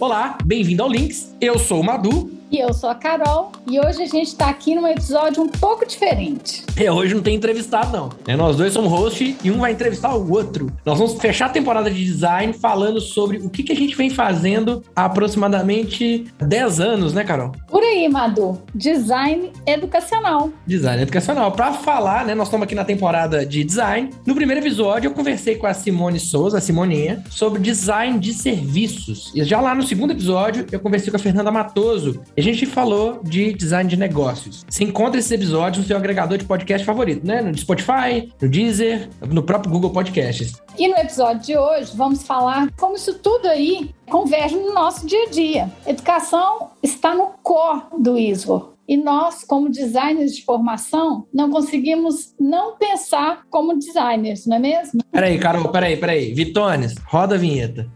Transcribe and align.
Olá, 0.00 0.38
bem-vindo 0.42 0.82
ao 0.82 0.88
Links. 0.88 1.36
Eu 1.38 1.58
sou 1.58 1.78
o 1.78 1.84
Madu 1.84 2.32
e 2.50 2.58
eu 2.58 2.74
sou 2.74 2.90
a 2.90 2.94
Carol, 2.94 3.52
e 3.66 3.78
hoje 3.78 4.02
a 4.02 4.06
gente 4.06 4.26
está 4.26 4.48
aqui 4.48 4.74
num 4.74 4.86
episódio 4.86 5.42
um 5.42 5.48
pouco 5.48 5.86
diferente. 5.86 6.64
É, 6.76 6.90
hoje 6.90 7.14
não 7.14 7.22
tem 7.22 7.36
entrevistado, 7.36 7.92
não. 7.92 8.10
É, 8.26 8.34
nós 8.34 8.56
dois 8.56 8.72
somos 8.72 8.90
host 8.90 9.36
e 9.42 9.50
um 9.50 9.58
vai 9.58 9.72
entrevistar 9.72 10.14
o 10.14 10.32
outro. 10.32 10.72
Nós 10.84 10.98
vamos 10.98 11.14
fechar 11.20 11.46
a 11.46 11.50
temporada 11.50 11.90
de 11.90 12.04
design 12.04 12.52
falando 12.52 13.00
sobre 13.00 13.38
o 13.38 13.48
que, 13.48 13.62
que 13.62 13.72
a 13.72 13.76
gente 13.76 13.94
vem 13.94 14.10
fazendo 14.10 14.82
há 14.96 15.04
aproximadamente 15.04 16.24
10 16.40 16.80
anos, 16.80 17.12
né, 17.12 17.22
Carol? 17.22 17.52
Por 17.68 17.82
aí, 17.82 18.08
Madu. 18.08 18.60
Design 18.74 19.52
educacional. 19.66 20.50
Design 20.66 21.02
educacional. 21.02 21.52
Para 21.52 21.74
falar, 21.74 22.24
né, 22.24 22.34
nós 22.34 22.48
estamos 22.48 22.64
aqui 22.64 22.74
na 22.74 22.84
temporada 22.84 23.46
de 23.46 23.62
design. 23.62 24.10
No 24.26 24.34
primeiro 24.34 24.60
episódio, 24.60 25.08
eu 25.08 25.14
conversei 25.14 25.54
com 25.54 25.66
a 25.66 25.74
Simone 25.74 26.18
Souza, 26.18 26.58
a 26.58 26.60
Simoninha, 26.60 27.22
sobre 27.30 27.60
design 27.60 28.18
de 28.18 28.34
serviços. 28.34 29.30
E 29.34 29.44
já 29.44 29.60
lá 29.60 29.74
no 29.74 29.82
segundo 29.82 30.12
episódio, 30.12 30.66
eu 30.72 30.80
conversei 30.80 31.10
com 31.10 31.16
a 31.16 31.20
Fernanda 31.20 31.50
Matoso, 31.50 32.20
a 32.40 32.42
gente 32.42 32.64
falou 32.64 33.20
de 33.22 33.52
design 33.52 33.88
de 33.88 33.98
negócios. 33.98 34.64
Você 34.66 34.84
encontra 34.84 35.20
esses 35.20 35.30
episódios 35.30 35.82
no 35.82 35.86
seu 35.86 35.94
agregador 35.94 36.38
de 36.38 36.44
podcast 36.46 36.86
favorito, 36.86 37.26
né? 37.26 37.42
No 37.42 37.54
Spotify, 37.56 38.32
no 38.40 38.48
Deezer, 38.48 39.10
no 39.28 39.42
próprio 39.42 39.70
Google 39.70 39.90
Podcasts. 39.90 40.54
E 40.78 40.88
no 40.88 40.96
episódio 40.96 41.42
de 41.42 41.58
hoje, 41.58 41.92
vamos 41.94 42.22
falar 42.22 42.70
como 42.78 42.96
isso 42.96 43.18
tudo 43.18 43.46
aí 43.46 43.90
converge 44.08 44.56
no 44.56 44.72
nosso 44.72 45.06
dia 45.06 45.24
a 45.24 45.28
dia. 45.28 45.70
Educação 45.86 46.70
está 46.82 47.14
no 47.14 47.34
core 47.42 47.82
do 47.98 48.16
ISO. 48.16 48.72
E 48.88 48.96
nós, 48.96 49.44
como 49.44 49.68
designers 49.68 50.34
de 50.34 50.42
formação, 50.42 51.26
não 51.34 51.50
conseguimos 51.50 52.34
não 52.40 52.78
pensar 52.78 53.42
como 53.50 53.78
designers, 53.78 54.46
não 54.46 54.56
é 54.56 54.60
mesmo? 54.60 55.02
Peraí, 55.12 55.38
Carol, 55.38 55.68
peraí, 55.68 55.98
peraí. 55.98 56.32
Vitones, 56.32 56.94
roda 57.06 57.34
a 57.34 57.38
vinheta. 57.38 57.86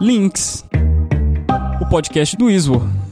Links 0.00 0.64
o 1.84 1.88
podcast 1.88 2.36
do 2.36 2.50
ISO. 2.50 3.03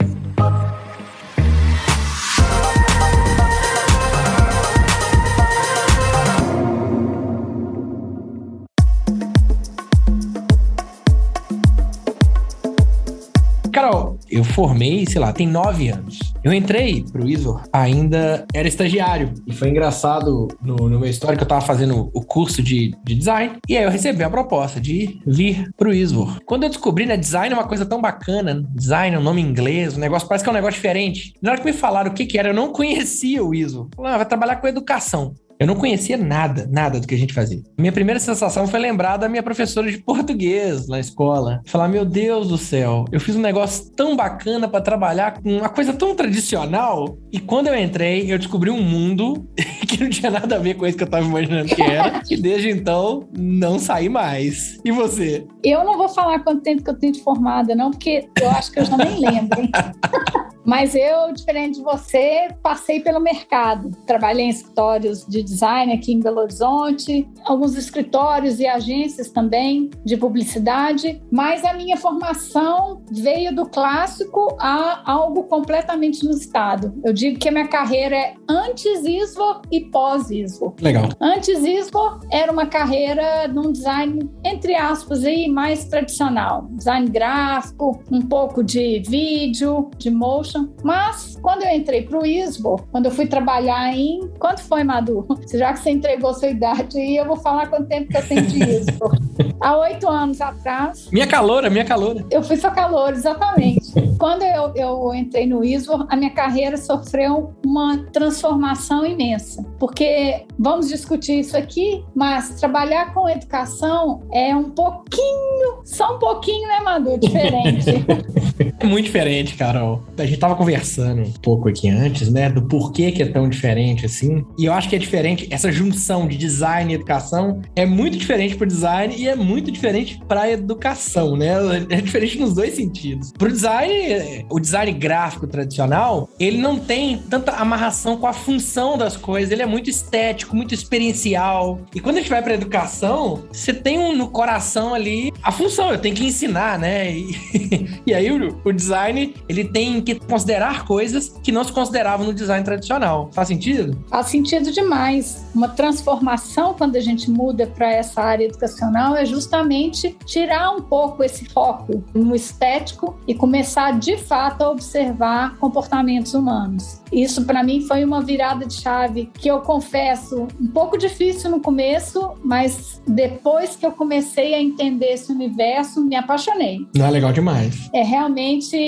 Carol, 13.83 14.17
eu 14.31 14.45
formei, 14.45 15.05
sei 15.05 15.19
lá, 15.19 15.33
tem 15.33 15.45
nove 15.45 15.89
anos. 15.89 16.17
Eu 16.41 16.53
entrei 16.53 17.03
pro 17.11 17.27
ISO, 17.27 17.59
ainda 17.73 18.45
era 18.53 18.65
estagiário. 18.65 19.33
E 19.45 19.53
foi 19.53 19.67
engraçado 19.69 20.47
no, 20.61 20.87
no 20.87 20.99
meu 20.99 21.09
história 21.09 21.35
que 21.35 21.43
eu 21.43 21.47
tava 21.47 21.59
fazendo 21.59 22.09
o 22.13 22.21
curso 22.21 22.63
de, 22.63 22.95
de 23.03 23.13
design. 23.13 23.57
E 23.67 23.77
aí 23.77 23.83
eu 23.83 23.89
recebi 23.89 24.23
a 24.23 24.29
proposta 24.29 24.79
de 24.79 25.19
vir 25.27 25.69
pro 25.75 25.93
ISO. 25.93 26.37
Quando 26.45 26.63
eu 26.63 26.69
descobri, 26.69 27.05
né, 27.05 27.17
design 27.17 27.53
é 27.53 27.57
uma 27.57 27.67
coisa 27.67 27.85
tão 27.85 27.99
bacana. 27.99 28.63
Design 28.73 29.17
é 29.17 29.19
um 29.19 29.23
nome 29.23 29.41
inglês, 29.41 29.97
um 29.97 29.99
negócio, 29.99 30.29
parece 30.29 30.45
que 30.45 30.49
é 30.49 30.53
um 30.53 30.55
negócio 30.55 30.75
diferente. 30.75 31.33
Na 31.41 31.51
hora 31.51 31.59
que 31.59 31.65
me 31.65 31.73
falaram 31.73 32.09
o 32.09 32.13
que 32.13 32.25
que 32.25 32.39
era, 32.39 32.49
eu 32.49 32.53
não 32.53 32.71
conhecia 32.71 33.43
o 33.43 33.53
ISO. 33.53 33.89
Falei, 33.93 34.13
ah, 34.13 34.17
vai 34.17 34.25
trabalhar 34.25 34.55
com 34.57 34.67
educação. 34.67 35.33
Eu 35.59 35.67
não 35.67 35.75
conhecia 35.75 36.17
nada, 36.17 36.67
nada 36.71 36.99
do 36.99 37.07
que 37.07 37.15
a 37.15 37.17
gente 37.17 37.33
fazia. 37.33 37.61
Minha 37.77 37.91
primeira 37.91 38.19
sensação 38.19 38.67
foi 38.67 38.79
lembrar 38.79 39.17
da 39.17 39.29
minha 39.29 39.43
professora 39.43 39.89
de 39.91 39.97
português 39.97 40.87
na 40.87 40.99
escola. 40.99 41.61
Falar, 41.65 41.87
meu 41.87 42.05
Deus 42.05 42.47
do 42.47 42.57
céu, 42.57 43.05
eu 43.11 43.19
fiz 43.19 43.35
um 43.35 43.41
negócio 43.41 43.91
tão 43.95 44.15
bacana 44.15 44.67
para 44.67 44.81
trabalhar 44.81 45.41
com 45.41 45.57
uma 45.57 45.69
coisa 45.69 45.93
tão 45.93 46.15
tradicional. 46.15 47.17
E 47.31 47.39
quando 47.39 47.67
eu 47.67 47.77
entrei, 47.77 48.31
eu 48.31 48.37
descobri 48.37 48.69
um 48.69 48.81
mundo 48.81 49.47
que 49.87 50.03
não 50.03 50.09
tinha 50.09 50.31
nada 50.31 50.55
a 50.55 50.59
ver 50.59 50.75
com 50.75 50.85
isso 50.85 50.97
que 50.97 51.03
eu 51.03 51.09
tava 51.09 51.25
imaginando 51.25 51.73
que 51.73 51.81
era. 51.81 52.21
e 52.29 52.37
desde 52.37 52.69
então, 52.69 53.27
não 53.37 53.79
saí 53.79 54.09
mais. 54.09 54.79
E 54.83 54.91
você? 54.91 55.45
Eu 55.63 55.83
não 55.83 55.97
vou 55.97 56.09
falar 56.09 56.39
quanto 56.39 56.61
tempo 56.61 56.83
que 56.83 56.89
eu 56.89 56.97
tenho 56.97 57.13
de 57.13 57.21
formada, 57.21 57.75
não, 57.75 57.91
porque 57.91 58.27
eu 58.41 58.49
acho 58.49 58.71
que 58.71 58.79
eu 58.79 58.85
já 58.85 58.97
nem 58.97 59.19
lembro. 59.19 59.61
Mas 60.65 60.95
eu, 60.95 61.31
diferente 61.33 61.75
de 61.75 61.83
você, 61.83 62.49
passei 62.61 62.99
pelo 62.99 63.19
mercado. 63.19 63.91
Trabalhei 64.05 64.45
em 64.45 64.49
escritórios 64.49 65.25
de 65.25 65.43
design 65.43 65.93
aqui 65.93 66.13
em 66.13 66.19
Belo 66.19 66.41
Horizonte, 66.41 67.27
alguns 67.43 67.75
escritórios 67.75 68.59
e 68.59 68.67
agências 68.67 69.29
também 69.29 69.89
de 70.05 70.15
publicidade, 70.15 71.21
mas 71.31 71.63
a 71.63 71.73
minha 71.73 71.97
formação 71.97 73.03
veio 73.11 73.53
do 73.53 73.65
clássico 73.65 74.55
a 74.59 75.11
algo 75.11 75.43
completamente 75.43 76.23
inusitado. 76.23 76.93
Eu 77.03 77.13
digo 77.13 77.39
que 77.39 77.49
a 77.49 77.51
minha 77.51 77.67
carreira 77.67 78.15
é 78.15 78.33
antes 78.49 79.03
ISO 79.05 79.61
e 79.71 79.81
pós 79.81 80.29
ISO. 80.29 80.73
Legal. 80.81 81.09
Antes 81.19 81.63
ISO 81.63 82.19
era 82.31 82.51
uma 82.51 82.65
carreira 82.65 83.47
num 83.47 83.71
design, 83.71 84.29
entre 84.43 84.75
aspas, 84.75 85.23
aí, 85.23 85.49
mais 85.49 85.85
tradicional. 85.85 86.67
Design 86.71 87.09
gráfico, 87.09 88.01
um 88.11 88.21
pouco 88.21 88.63
de 88.63 89.01
vídeo, 89.05 89.89
de 89.97 90.09
motion 90.09 90.52
mas 90.83 91.37
quando 91.41 91.63
eu 91.63 91.75
entrei 91.75 92.03
para 92.03 92.19
o 92.19 92.25
ISBO, 92.25 92.87
quando 92.91 93.05
eu 93.05 93.11
fui 93.11 93.25
trabalhar 93.25 93.93
em. 93.93 94.29
Quanto 94.39 94.61
foi, 94.61 94.83
Madu? 94.83 95.25
Já 95.53 95.73
que 95.73 95.79
você 95.79 95.91
entregou 95.91 96.33
sua 96.33 96.49
idade, 96.49 96.97
e 96.97 97.17
eu 97.17 97.25
vou 97.25 97.37
falar 97.37 97.67
quanto 97.67 97.87
tempo 97.87 98.09
que 98.09 98.17
eu 98.17 98.27
tenho 98.27 98.41
de 98.43 98.63
ISBO. 98.63 99.11
Há 99.59 99.77
oito 99.77 100.07
anos 100.09 100.41
atrás. 100.41 101.09
Minha 101.11 101.27
caloura, 101.27 101.69
minha 101.69 101.85
caloura. 101.85 102.25
Eu 102.29 102.43
fui 102.43 102.57
sua 102.57 102.71
caloura, 102.71 103.15
exatamente. 103.15 103.93
quando 104.19 104.43
eu, 104.43 104.73
eu 104.75 105.13
entrei 105.13 105.45
no 105.45 105.63
ISBO, 105.63 106.05
a 106.09 106.15
minha 106.15 106.31
carreira 106.31 106.77
sofreu 106.77 107.53
uma 107.65 107.97
transformação 108.11 109.05
imensa. 109.05 109.63
Porque 109.79 110.45
vamos 110.59 110.89
discutir 110.89 111.39
isso 111.39 111.55
aqui, 111.57 112.03
mas 112.13 112.59
trabalhar 112.59 113.13
com 113.13 113.29
educação 113.29 114.23
é 114.31 114.55
um 114.55 114.69
pouquinho, 114.69 115.81
só 115.83 116.15
um 116.15 116.19
pouquinho, 116.19 116.67
né, 116.67 116.79
Madu? 116.81 117.17
Diferente. 117.17 118.05
é 118.79 118.85
muito 118.85 119.05
diferente, 119.05 119.55
Carol. 119.55 120.03
A 120.17 120.25
gente 120.25 120.39
tava 120.39 120.55
conversando 120.55 121.21
um 121.21 121.31
pouco 121.33 121.69
aqui 121.69 121.89
antes, 121.89 122.29
né, 122.29 122.49
do 122.49 122.61
porquê 122.61 123.11
que 123.11 123.23
é 123.23 123.25
tão 123.25 123.49
diferente 123.49 124.05
assim. 124.05 124.45
E 124.57 124.65
eu 124.65 124.73
acho 124.73 124.89
que 124.89 124.95
é 124.95 124.99
diferente, 124.99 125.47
essa 125.49 125.71
junção 125.71 126.27
de 126.27 126.37
design 126.37 126.91
e 126.91 126.95
educação 126.95 127.61
é 127.75 127.85
muito 127.85 128.17
diferente 128.17 128.55
pro 128.55 128.67
design 128.67 129.15
e 129.17 129.27
é 129.27 129.35
muito 129.35 129.71
diferente 129.71 130.21
pra 130.27 130.49
educação, 130.49 131.35
né? 131.35 131.53
É 131.89 132.01
diferente 132.01 132.39
nos 132.39 132.53
dois 132.53 132.75
sentidos. 132.75 133.31
Pro 133.31 133.51
design, 133.51 134.45
o 134.49 134.59
design 134.59 134.91
gráfico 134.93 135.47
tradicional, 135.47 136.29
ele 136.39 136.57
não 136.57 136.79
tem 136.79 137.17
tanta 137.17 137.51
amarração 137.53 138.17
com 138.17 138.27
a 138.27 138.33
função 138.33 138.97
das 138.97 139.17
coisas, 139.17 139.51
ele 139.51 139.61
é 139.61 139.65
muito 139.65 139.89
estético, 139.89 140.55
muito 140.55 140.73
experiencial. 140.73 141.81
E 141.93 141.99
quando 141.99 142.17
a 142.17 142.19
gente 142.19 142.29
vai 142.29 142.41
pra 142.41 142.53
educação, 142.53 143.43
você 143.51 143.73
tem 143.73 143.99
um, 143.99 144.15
no 144.15 144.29
coração 144.29 144.93
ali 144.93 145.31
a 145.41 145.51
função, 145.51 145.91
eu 145.91 145.99
tenho 145.99 146.15
que 146.15 146.25
ensinar, 146.25 146.79
né? 146.79 147.11
E, 147.11 147.35
e 148.07 148.13
aí 148.13 148.31
o, 148.31 148.52
o 148.63 148.71
design, 148.71 149.35
ele 149.47 149.65
tem 149.65 150.01
que 150.01 150.15
considerar 150.15 150.85
coisas 150.85 151.29
que 151.43 151.51
não 151.51 151.63
se 151.63 151.71
consideravam 151.71 152.25
no 152.25 152.33
design 152.33 152.63
tradicional. 152.63 153.29
Faz 153.33 153.47
sentido? 153.47 153.97
Faz 154.09 154.27
sentido 154.27 154.71
demais. 154.71 155.45
Uma 155.53 155.69
transformação, 155.69 156.73
quando 156.73 156.95
a 156.95 156.99
gente 157.01 157.29
muda 157.29 157.67
para 157.67 157.91
essa 157.91 158.21
área 158.21 158.45
educacional, 158.45 159.15
é 159.15 159.25
justamente 159.25 160.15
tirar 160.25 160.71
um 160.71 160.81
pouco 160.81 161.23
esse 161.23 161.45
foco 161.45 162.03
no 162.13 162.35
estético 162.35 163.17
e 163.27 163.33
começar 163.33 163.99
de 163.99 164.17
fato 164.17 164.63
a 164.63 164.69
observar 164.69 165.57
comportamentos 165.57 166.33
humanos. 166.33 167.01
Isso 167.11 167.45
para 167.45 167.63
mim 167.63 167.81
foi 167.81 168.03
uma 168.03 168.21
virada 168.21 168.65
de 168.65 168.73
chave 168.73 169.29
que 169.33 169.47
eu 169.47 169.61
confesso 169.61 170.47
um 170.59 170.67
pouco 170.67 170.97
difícil 170.97 171.51
no 171.51 171.59
começo, 171.59 172.33
mas 172.43 173.01
depois 173.07 173.75
que 173.75 173.85
eu 173.85 173.91
comecei 173.91 174.53
a 174.53 174.61
entender 174.61 175.13
esse 175.13 175.31
universo, 175.31 176.01
me 176.01 176.15
apaixonei. 176.15 176.87
Não 176.95 177.05
é 177.05 177.11
legal 177.11 177.31
demais. 177.31 177.89
É 177.93 178.01
realmente 178.01 178.32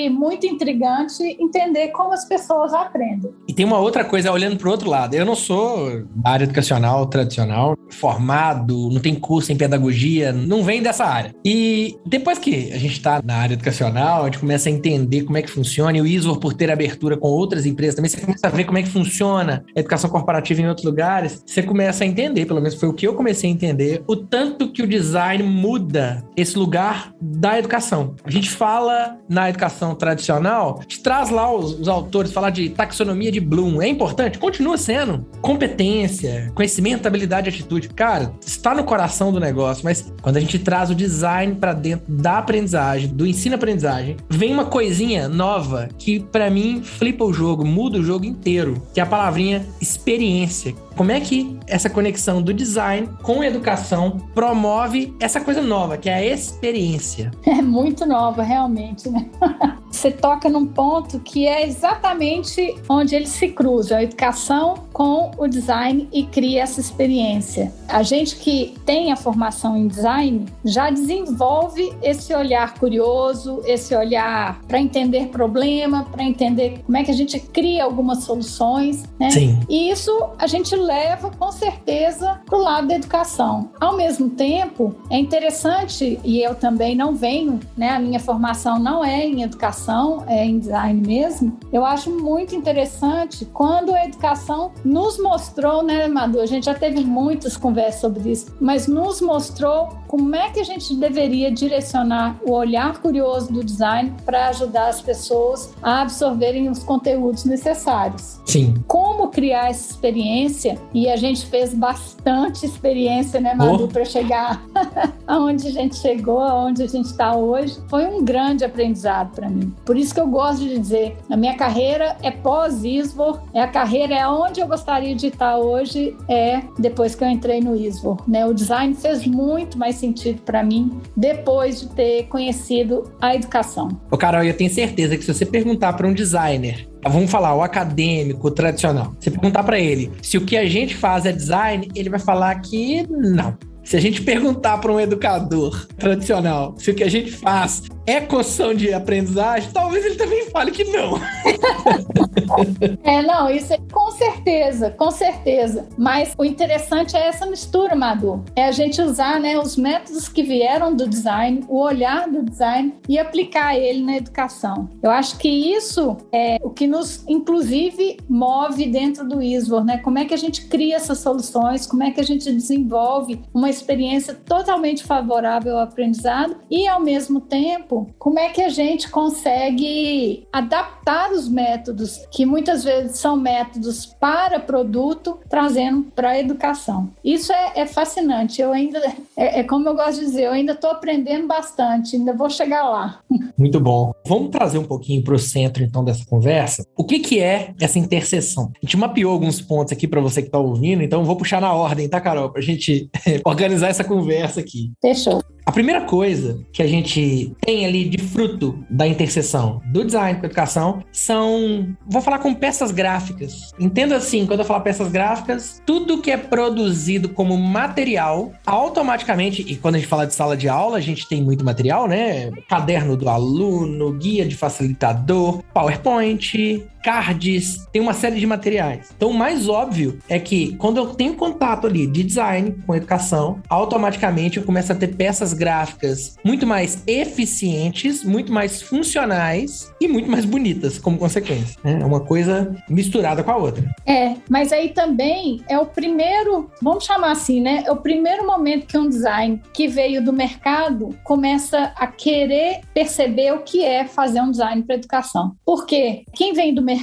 muito 0.09 0.45
intrigante 0.45 1.23
entender 1.39 1.89
como 1.89 2.13
as 2.13 2.25
pessoas 2.25 2.73
aprendem. 2.73 3.31
E 3.47 3.53
tem 3.53 3.65
uma 3.65 3.79
outra 3.79 4.03
coisa 4.03 4.31
olhando 4.31 4.57
para 4.57 4.67
o 4.67 4.71
outro 4.71 4.89
lado. 4.89 5.13
Eu 5.15 5.25
não 5.25 5.35
sou 5.35 6.05
da 6.15 6.31
área 6.31 6.43
educacional 6.45 7.05
tradicional, 7.05 7.77
formado, 7.89 8.89
não 8.91 9.01
tem 9.01 9.15
curso 9.15 9.51
em 9.51 9.57
pedagogia, 9.57 10.31
não 10.31 10.63
vem 10.63 10.81
dessa 10.81 11.05
área. 11.05 11.33
E 11.43 11.97
depois 12.05 12.37
que 12.37 12.71
a 12.71 12.77
gente 12.77 12.93
está 12.93 13.21
na 13.23 13.35
área 13.35 13.53
educacional, 13.53 14.23
a 14.23 14.25
gente 14.25 14.39
começa 14.39 14.69
a 14.69 14.71
entender 14.71 15.23
como 15.23 15.37
é 15.37 15.41
que 15.41 15.49
funciona 15.49 15.97
e 15.97 16.01
o 16.01 16.07
ISO 16.07 16.39
por 16.39 16.53
ter 16.53 16.71
abertura 16.71 17.17
com 17.17 17.27
outras 17.27 17.65
empresas 17.65 17.95
também 17.95 18.09
você 18.09 18.19
começa 18.19 18.47
a 18.47 18.49
ver 18.49 18.63
como 18.65 18.77
é 18.77 18.83
que 18.83 18.89
funciona 18.89 19.63
a 19.75 19.79
educação 19.79 20.09
corporativa 20.09 20.61
em 20.61 20.67
outros 20.67 20.85
lugares, 20.85 21.43
você 21.45 21.63
começa 21.63 22.03
a 22.03 22.07
entender, 22.07 22.45
pelo 22.45 22.61
menos 22.61 22.75
foi 22.79 22.89
o 22.89 22.93
que 22.93 23.07
eu 23.07 23.13
comecei 23.13 23.49
a 23.49 23.53
entender, 23.53 24.03
o 24.07 24.15
tanto 24.15 24.71
que 24.71 24.81
o 24.81 24.87
design 24.87 25.43
muda 25.43 26.23
esse 26.35 26.57
lugar 26.57 27.13
da 27.21 27.57
educação. 27.57 28.15
A 28.23 28.31
gente 28.31 28.49
fala 28.49 29.17
na 29.35 29.49
educação 29.49 29.93
tradicional, 29.93 30.79
traz 31.03 31.29
lá 31.29 31.53
os, 31.53 31.77
os 31.77 31.89
autores, 31.89 32.31
falar 32.31 32.51
de 32.51 32.69
taxonomia 32.69 33.29
de 33.29 33.41
Bloom, 33.41 33.81
é 33.81 33.87
importante? 33.89 34.39
Continua 34.39 34.77
sendo. 34.77 35.25
Competência, 35.41 36.49
conhecimento, 36.55 37.05
habilidade, 37.05 37.49
atitude. 37.49 37.89
Cara, 37.89 38.31
está 38.39 38.73
no 38.73 38.85
coração 38.85 39.33
do 39.33 39.39
negócio, 39.39 39.83
mas 39.83 40.13
quando 40.21 40.37
a 40.37 40.39
gente 40.39 40.57
traz 40.57 40.89
o 40.89 40.95
design 40.95 41.55
para 41.55 41.73
dentro 41.73 42.05
da 42.07 42.37
aprendizagem, 42.37 43.09
do 43.09 43.27
ensino-aprendizagem, 43.27 44.15
vem 44.29 44.53
uma 44.53 44.65
coisinha 44.65 45.27
nova 45.27 45.89
que 45.99 46.21
para 46.21 46.49
mim 46.49 46.81
flipa 46.81 47.25
o 47.25 47.33
jogo, 47.33 47.65
muda 47.65 47.99
o 47.99 48.03
jogo 48.03 48.23
inteiro, 48.23 48.81
que 48.93 49.01
é 49.01 49.03
a 49.03 49.05
palavrinha 49.05 49.65
experiência. 49.81 50.73
Como 50.95 51.11
é 51.11 51.19
que 51.19 51.59
essa 51.67 51.89
conexão 51.89 52.41
do 52.41 52.53
design 52.53 53.09
com 53.21 53.41
a 53.41 53.47
educação 53.47 54.19
promove 54.33 55.15
essa 55.19 55.39
coisa 55.39 55.61
nova, 55.61 55.97
que 55.97 56.09
é 56.09 56.15
a 56.15 56.25
experiência? 56.25 57.31
É 57.55 57.61
muito 57.61 58.05
nova, 58.05 58.43
realmente, 58.43 59.09
né? 59.09 59.27
Você 59.89 60.11
toca 60.11 60.49
num 60.49 60.65
ponto 60.65 61.19
que 61.21 61.47
é 61.47 61.65
exatamente 61.65 62.75
onde 62.89 63.15
eles 63.15 63.29
se 63.29 63.47
cruzam, 63.47 63.97
a 63.97 64.03
educação 64.03 64.83
com 64.91 65.31
o 65.37 65.47
design 65.47 66.09
e 66.11 66.23
cria 66.25 66.63
essa 66.63 66.81
experiência. 66.81 67.73
A 67.87 68.03
gente 68.03 68.35
que 68.35 68.75
tem 68.85 69.13
a 69.13 69.15
formação 69.15 69.77
em 69.77 69.87
design 69.87 70.45
já 70.65 70.89
desenvolve 70.89 71.93
esse 72.03 72.33
olhar 72.33 72.73
curioso, 72.73 73.61
esse 73.65 73.95
olhar 73.95 74.59
para 74.67 74.79
entender 74.79 75.27
problema, 75.27 76.03
para 76.11 76.23
entender 76.23 76.81
como 76.85 76.97
é 76.97 77.03
que 77.03 77.11
a 77.11 77.15
gente 77.15 77.39
cria 77.39 77.85
algumas 77.85 78.25
soluções, 78.25 79.03
né? 79.17 79.31
Sim. 79.31 79.59
E 79.69 79.89
isso 79.89 80.11
a 80.37 80.45
gente 80.45 80.75
leva 80.75 81.31
com 81.31 81.51
certeza 81.55 82.39
para 82.45 82.57
o 82.57 82.61
lado 82.61 82.87
da 82.87 82.95
educação. 82.95 83.69
Ao 83.79 83.95
mesmo 83.95 84.29
tempo, 84.29 84.95
é 85.09 85.17
interessante, 85.17 86.19
e 86.23 86.41
eu 86.41 86.55
também 86.55 86.95
não 86.95 87.15
venho, 87.15 87.59
né? 87.75 87.89
A 87.89 87.99
minha 87.99 88.19
formação 88.19 88.77
não 88.77 89.03
é 89.03 89.25
em 89.25 89.41
educação, 89.41 90.23
é 90.27 90.45
em 90.45 90.59
design 90.59 91.01
mesmo. 91.05 91.57
Eu 91.71 91.85
acho 91.85 92.11
muito 92.11 92.55
interessante 92.55 93.45
quando 93.45 93.93
a 93.93 94.05
educação 94.05 94.71
nos 94.83 95.17
mostrou, 95.17 95.81
né, 95.81 96.07
Madu? 96.07 96.39
A 96.39 96.45
gente 96.45 96.65
já 96.65 96.73
teve 96.73 97.03
muitas 97.03 97.57
conversas 97.57 98.01
sobre 98.01 98.31
isso, 98.31 98.55
mas 98.59 98.87
nos 98.87 99.21
mostrou 99.21 99.89
como 100.07 100.35
é 100.35 100.49
que 100.49 100.59
a 100.59 100.63
gente 100.63 100.95
deveria 100.95 101.51
direcionar 101.51 102.37
o 102.45 102.51
olhar 102.51 103.01
curioso 103.01 103.51
do 103.51 103.63
design 103.63 104.13
para 104.25 104.47
ajudar 104.49 104.87
as 104.87 105.01
pessoas 105.01 105.73
a 105.81 106.01
absorverem 106.01 106.69
os 106.69 106.83
conteúdos 106.83 107.45
necessários. 107.45 108.39
Sim. 108.45 108.73
Como 108.87 109.29
criar 109.29 109.69
essa 109.69 109.91
experiência? 109.91 110.79
E 110.93 111.09
a 111.09 111.15
gente 111.15 111.44
fez 111.45 111.73
bastante 111.73 112.65
experiência, 112.65 113.39
né, 113.39 113.53
Madu, 113.53 113.85
oh. 113.85 113.87
para 113.87 114.05
chegar 114.05 114.63
aonde 115.27 115.67
a 115.67 115.71
gente 115.71 115.95
chegou, 115.95 116.39
aonde 116.39 116.83
a 116.83 116.87
gente 116.87 117.05
está 117.05 117.35
hoje. 117.35 117.77
Foi 117.87 118.05
um 118.05 118.23
grande 118.23 118.63
aprendizado 118.63 119.33
para 119.33 119.49
mim. 119.49 119.73
Por 119.85 119.97
isso 119.97 120.13
que 120.13 120.19
eu 120.19 120.27
gosto 120.27 120.63
de 120.63 120.77
dizer, 120.77 121.17
a 121.29 121.37
minha 121.37 121.55
carreira 121.55 122.17
é 122.21 122.31
pós-ISVOR, 122.31 123.39
é 123.53 123.61
a 123.61 123.67
carreira 123.67 124.15
é 124.15 124.27
onde 124.27 124.59
eu 124.59 124.67
gostaria 124.67 125.15
de 125.15 125.27
estar 125.27 125.57
hoje, 125.57 126.15
é 126.29 126.61
depois 126.77 127.15
que 127.15 127.23
eu 127.23 127.29
entrei 127.29 127.59
no 127.59 127.75
ISVOR, 127.75 128.17
né? 128.27 128.45
O 128.45 128.53
design 128.53 128.93
fez 128.93 129.25
muito 129.25 129.77
mais 129.77 129.95
sentido 129.95 130.41
para 130.41 130.63
mim 130.63 130.99
depois 131.15 131.81
de 131.81 131.87
ter 131.89 132.23
conhecido 132.27 133.11
a 133.21 133.35
educação. 133.35 133.89
Ô 134.09 134.17
Carol, 134.17 134.43
eu 134.43 134.55
tenho 134.55 134.69
certeza 134.69 135.17
que 135.17 135.23
se 135.23 135.33
você 135.33 135.45
perguntar 135.45 135.93
para 135.93 136.07
um 136.07 136.13
designer 136.13 136.87
vamos 137.09 137.29
falar, 137.29 137.55
o 137.55 137.61
acadêmico, 137.61 138.47
o 138.47 138.51
tradicional. 138.51 139.15
Você 139.19 139.31
perguntar 139.31 139.63
para 139.63 139.79
ele 139.79 140.11
se 140.21 140.37
o 140.37 140.45
que 140.45 140.57
a 140.57 140.67
gente 140.67 140.95
faz 140.95 141.25
é 141.25 141.31
design, 141.31 141.89
ele 141.95 142.09
vai 142.09 142.19
falar 142.19 142.55
que 142.55 143.05
não. 143.09 143.57
Se 143.83 143.95
a 143.95 144.01
gente 144.01 144.21
perguntar 144.23 144.79
para 144.79 144.91
um 144.91 144.99
educador 144.99 145.87
tradicional 145.97 146.73
se 146.77 146.89
o 146.89 146.95
que 146.95 147.03
a 147.03 147.09
gente 147.09 147.31
faz 147.31 147.83
é 148.05 148.21
construção 148.21 148.73
de 148.73 148.93
aprendizagem, 148.93 149.69
talvez 149.73 150.05
ele 150.05 150.15
também 150.15 150.49
fale 150.49 150.71
que 150.71 150.83
não. 150.83 151.19
é, 153.03 153.21
não, 153.21 153.49
isso 153.49 153.73
é 153.73 153.79
com 153.91 154.11
certeza, 154.11 154.91
com 154.91 155.11
certeza. 155.11 155.87
Mas 155.97 156.33
o 156.37 156.45
interessante 156.45 157.15
é 157.15 157.27
essa 157.27 157.45
mistura, 157.45 157.95
Madu. 157.95 158.43
É 158.55 158.65
a 158.65 158.71
gente 158.71 159.01
usar 159.01 159.39
né, 159.39 159.57
os 159.57 159.75
métodos 159.75 160.29
que 160.29 160.43
vieram 160.43 160.95
do 160.95 161.07
design, 161.07 161.65
o 161.67 161.79
olhar 161.79 162.29
do 162.29 162.43
design 162.43 162.93
e 163.09 163.17
aplicar 163.17 163.75
ele 163.75 164.03
na 164.03 164.17
educação. 164.17 164.89
Eu 165.01 165.09
acho 165.09 165.37
que 165.37 165.47
isso 165.47 166.17
é 166.31 166.57
o 166.61 166.69
que 166.69 166.87
nos, 166.87 167.23
inclusive, 167.27 168.17
move 168.29 168.85
dentro 168.85 169.27
do 169.27 169.41
ISVOR, 169.41 169.83
né? 169.83 169.97
Como 169.97 170.19
é 170.19 170.25
que 170.25 170.33
a 170.33 170.37
gente 170.37 170.67
cria 170.67 170.95
essas 170.95 171.19
soluções, 171.19 171.87
como 171.87 172.03
é 172.03 172.11
que 172.11 172.19
a 172.19 172.23
gente 172.23 172.51
desenvolve 172.51 173.41
uma 173.53 173.69
experiência 173.69 174.33
totalmente 174.33 175.03
favorável 175.03 175.77
ao 175.77 175.83
aprendizado 175.83 176.57
e, 176.69 176.87
ao 176.87 176.99
mesmo 176.99 177.41
tempo, 177.41 177.94
como 178.17 178.39
é 178.39 178.49
que 178.49 178.61
a 178.61 178.69
gente 178.69 179.09
consegue 179.09 180.47
adaptar 180.51 181.31
os 181.31 181.47
métodos, 181.47 182.25
que 182.31 182.45
muitas 182.45 182.83
vezes 182.83 183.17
são 183.17 183.35
métodos 183.37 184.05
para 184.05 184.59
produto, 184.59 185.39
trazendo 185.49 186.03
para 186.15 186.29
a 186.29 186.39
educação. 186.39 187.09
Isso 187.23 187.51
é, 187.53 187.73
é, 187.75 187.85
fascinante. 187.85 188.61
Eu 188.61 188.71
ainda, 188.71 188.99
é, 189.37 189.59
é 189.59 189.63
como 189.63 189.87
eu 189.87 189.95
gosto 189.95 190.19
de 190.19 190.25
dizer, 190.25 190.45
eu 190.45 190.51
ainda 190.51 190.73
estou 190.73 190.89
aprendendo 190.89 191.47
bastante, 191.47 192.15
ainda 192.15 192.33
vou 192.33 192.49
chegar 192.49 192.83
lá. 192.89 193.19
Muito 193.57 193.79
bom. 193.79 194.13
Vamos 194.25 194.49
trazer 194.49 194.77
um 194.77 194.85
pouquinho 194.85 195.23
para 195.23 195.35
o 195.35 195.39
centro, 195.39 195.83
então, 195.83 196.03
dessa 196.03 196.25
conversa. 196.25 196.85
O 196.95 197.03
que, 197.03 197.19
que 197.19 197.39
é 197.39 197.73
essa 197.79 197.99
interseção? 197.99 198.71
A 198.75 198.85
gente 198.85 198.97
mapeou 198.97 199.31
alguns 199.31 199.61
pontos 199.61 199.93
aqui 199.93 200.07
para 200.07 200.21
você 200.21 200.41
que 200.41 200.47
está 200.47 200.59
ouvindo, 200.59 201.03
então 201.03 201.23
vou 201.23 201.35
puxar 201.35 201.61
na 201.61 201.73
ordem, 201.73 202.09
tá, 202.09 202.19
Carol? 202.19 202.49
Para 202.49 202.61
a 202.61 202.63
gente 202.63 203.09
organizar 203.45 203.89
essa 203.89 204.03
conversa 204.03 204.59
aqui. 204.59 204.91
Fechou. 205.01 205.41
A 205.65 205.71
primeira 205.71 206.01
coisa 206.01 206.63
que 206.71 206.83
a 206.83 206.87
gente 206.87 207.51
tem 207.59 207.85
ali 207.87 208.07
de 208.07 208.19
fruto 208.19 208.77
da 208.87 209.07
interseção 209.07 209.81
do 209.87 210.05
design 210.05 210.39
com 210.39 210.45
a 210.45 210.45
educação 210.45 211.03
são, 211.11 211.95
vou 212.05 212.21
falar 212.21 212.37
com 212.37 212.53
peças 212.53 212.91
gráficas. 212.91 213.71
Entenda 213.79 214.15
assim, 214.15 214.45
quando 214.45 214.59
eu 214.59 214.65
falar 214.65 214.81
peças 214.81 215.11
gráficas, 215.11 215.81
tudo 215.83 216.21
que 216.21 216.29
é 216.29 216.37
produzido 216.37 217.29
como 217.29 217.57
material, 217.57 218.53
automaticamente, 218.63 219.63
e 219.67 219.75
quando 219.75 219.95
a 219.95 219.97
gente 219.97 220.07
fala 220.07 220.27
de 220.27 220.35
sala 220.35 220.55
de 220.55 220.69
aula, 220.69 220.97
a 220.97 221.01
gente 221.01 221.27
tem 221.27 221.41
muito 221.41 221.65
material, 221.65 222.07
né? 222.07 222.51
Caderno 222.69 223.17
do 223.17 223.27
aluno, 223.27 224.13
guia 224.13 224.45
de 224.45 224.55
facilitador, 224.55 225.63
PowerPoint, 225.73 226.85
cards, 227.05 227.85
tem 227.93 228.01
uma 228.01 228.13
série 228.13 228.39
de 228.39 228.47
materiais. 228.47 229.13
Então, 229.15 229.29
o 229.29 229.33
mais 229.33 229.69
óbvio 229.69 230.17
é 230.27 230.39
que 230.39 230.75
quando 230.77 230.97
eu 230.97 231.13
tenho 231.13 231.35
contato 231.35 231.85
ali 231.85 232.07
de 232.07 232.23
design 232.23 232.75
com 232.83 232.95
educação, 232.95 233.61
automaticamente 233.69 234.57
eu 234.57 234.63
começo 234.63 234.91
a 234.91 234.95
ter 234.95 235.09
peças 235.09 235.53
gráficas 235.53 236.35
muito 236.43 236.65
mais 236.65 237.03
eficientes, 237.05 238.23
muito 238.23 238.51
mais 238.51 238.81
funcionais 238.81 239.93
e 240.01 240.07
muito 240.07 240.31
mais 240.31 240.45
bonitas 240.45 240.97
como 240.97 241.19
consequência. 241.19 241.77
Né? 241.83 241.99
É 242.01 242.05
uma 242.05 242.21
coisa 242.21 242.75
misturada 242.89 243.43
com 243.43 243.51
a 243.51 243.57
outra. 243.57 243.85
É, 244.03 244.33
mas 244.49 244.73
aí 244.73 244.89
também 244.89 245.61
é 245.69 245.77
o 245.77 245.85
primeiro, 245.85 246.71
vamos 246.81 247.05
chamar 247.05 247.33
assim, 247.33 247.61
né? 247.61 247.83
É 247.85 247.91
o 247.91 247.97
primeiro 247.97 248.47
momento 248.47 248.87
que 248.87 248.97
um 248.97 249.07
design 249.07 249.61
que 249.71 249.87
veio 249.87 250.23
do 250.23 250.33
mercado 250.33 251.15
começa 251.23 251.93
a 251.95 252.07
querer 252.07 252.81
perceber 252.95 253.53
o 253.53 253.59
que 253.59 253.83
é 253.83 254.07
fazer 254.07 254.41
um 254.41 254.49
design 254.49 254.81
para 254.81 254.95
educação. 254.95 255.55
Porque 255.63 256.23
quem 256.33 256.51
vem 256.51 256.73
do 256.73 256.81
mercado 256.81 256.94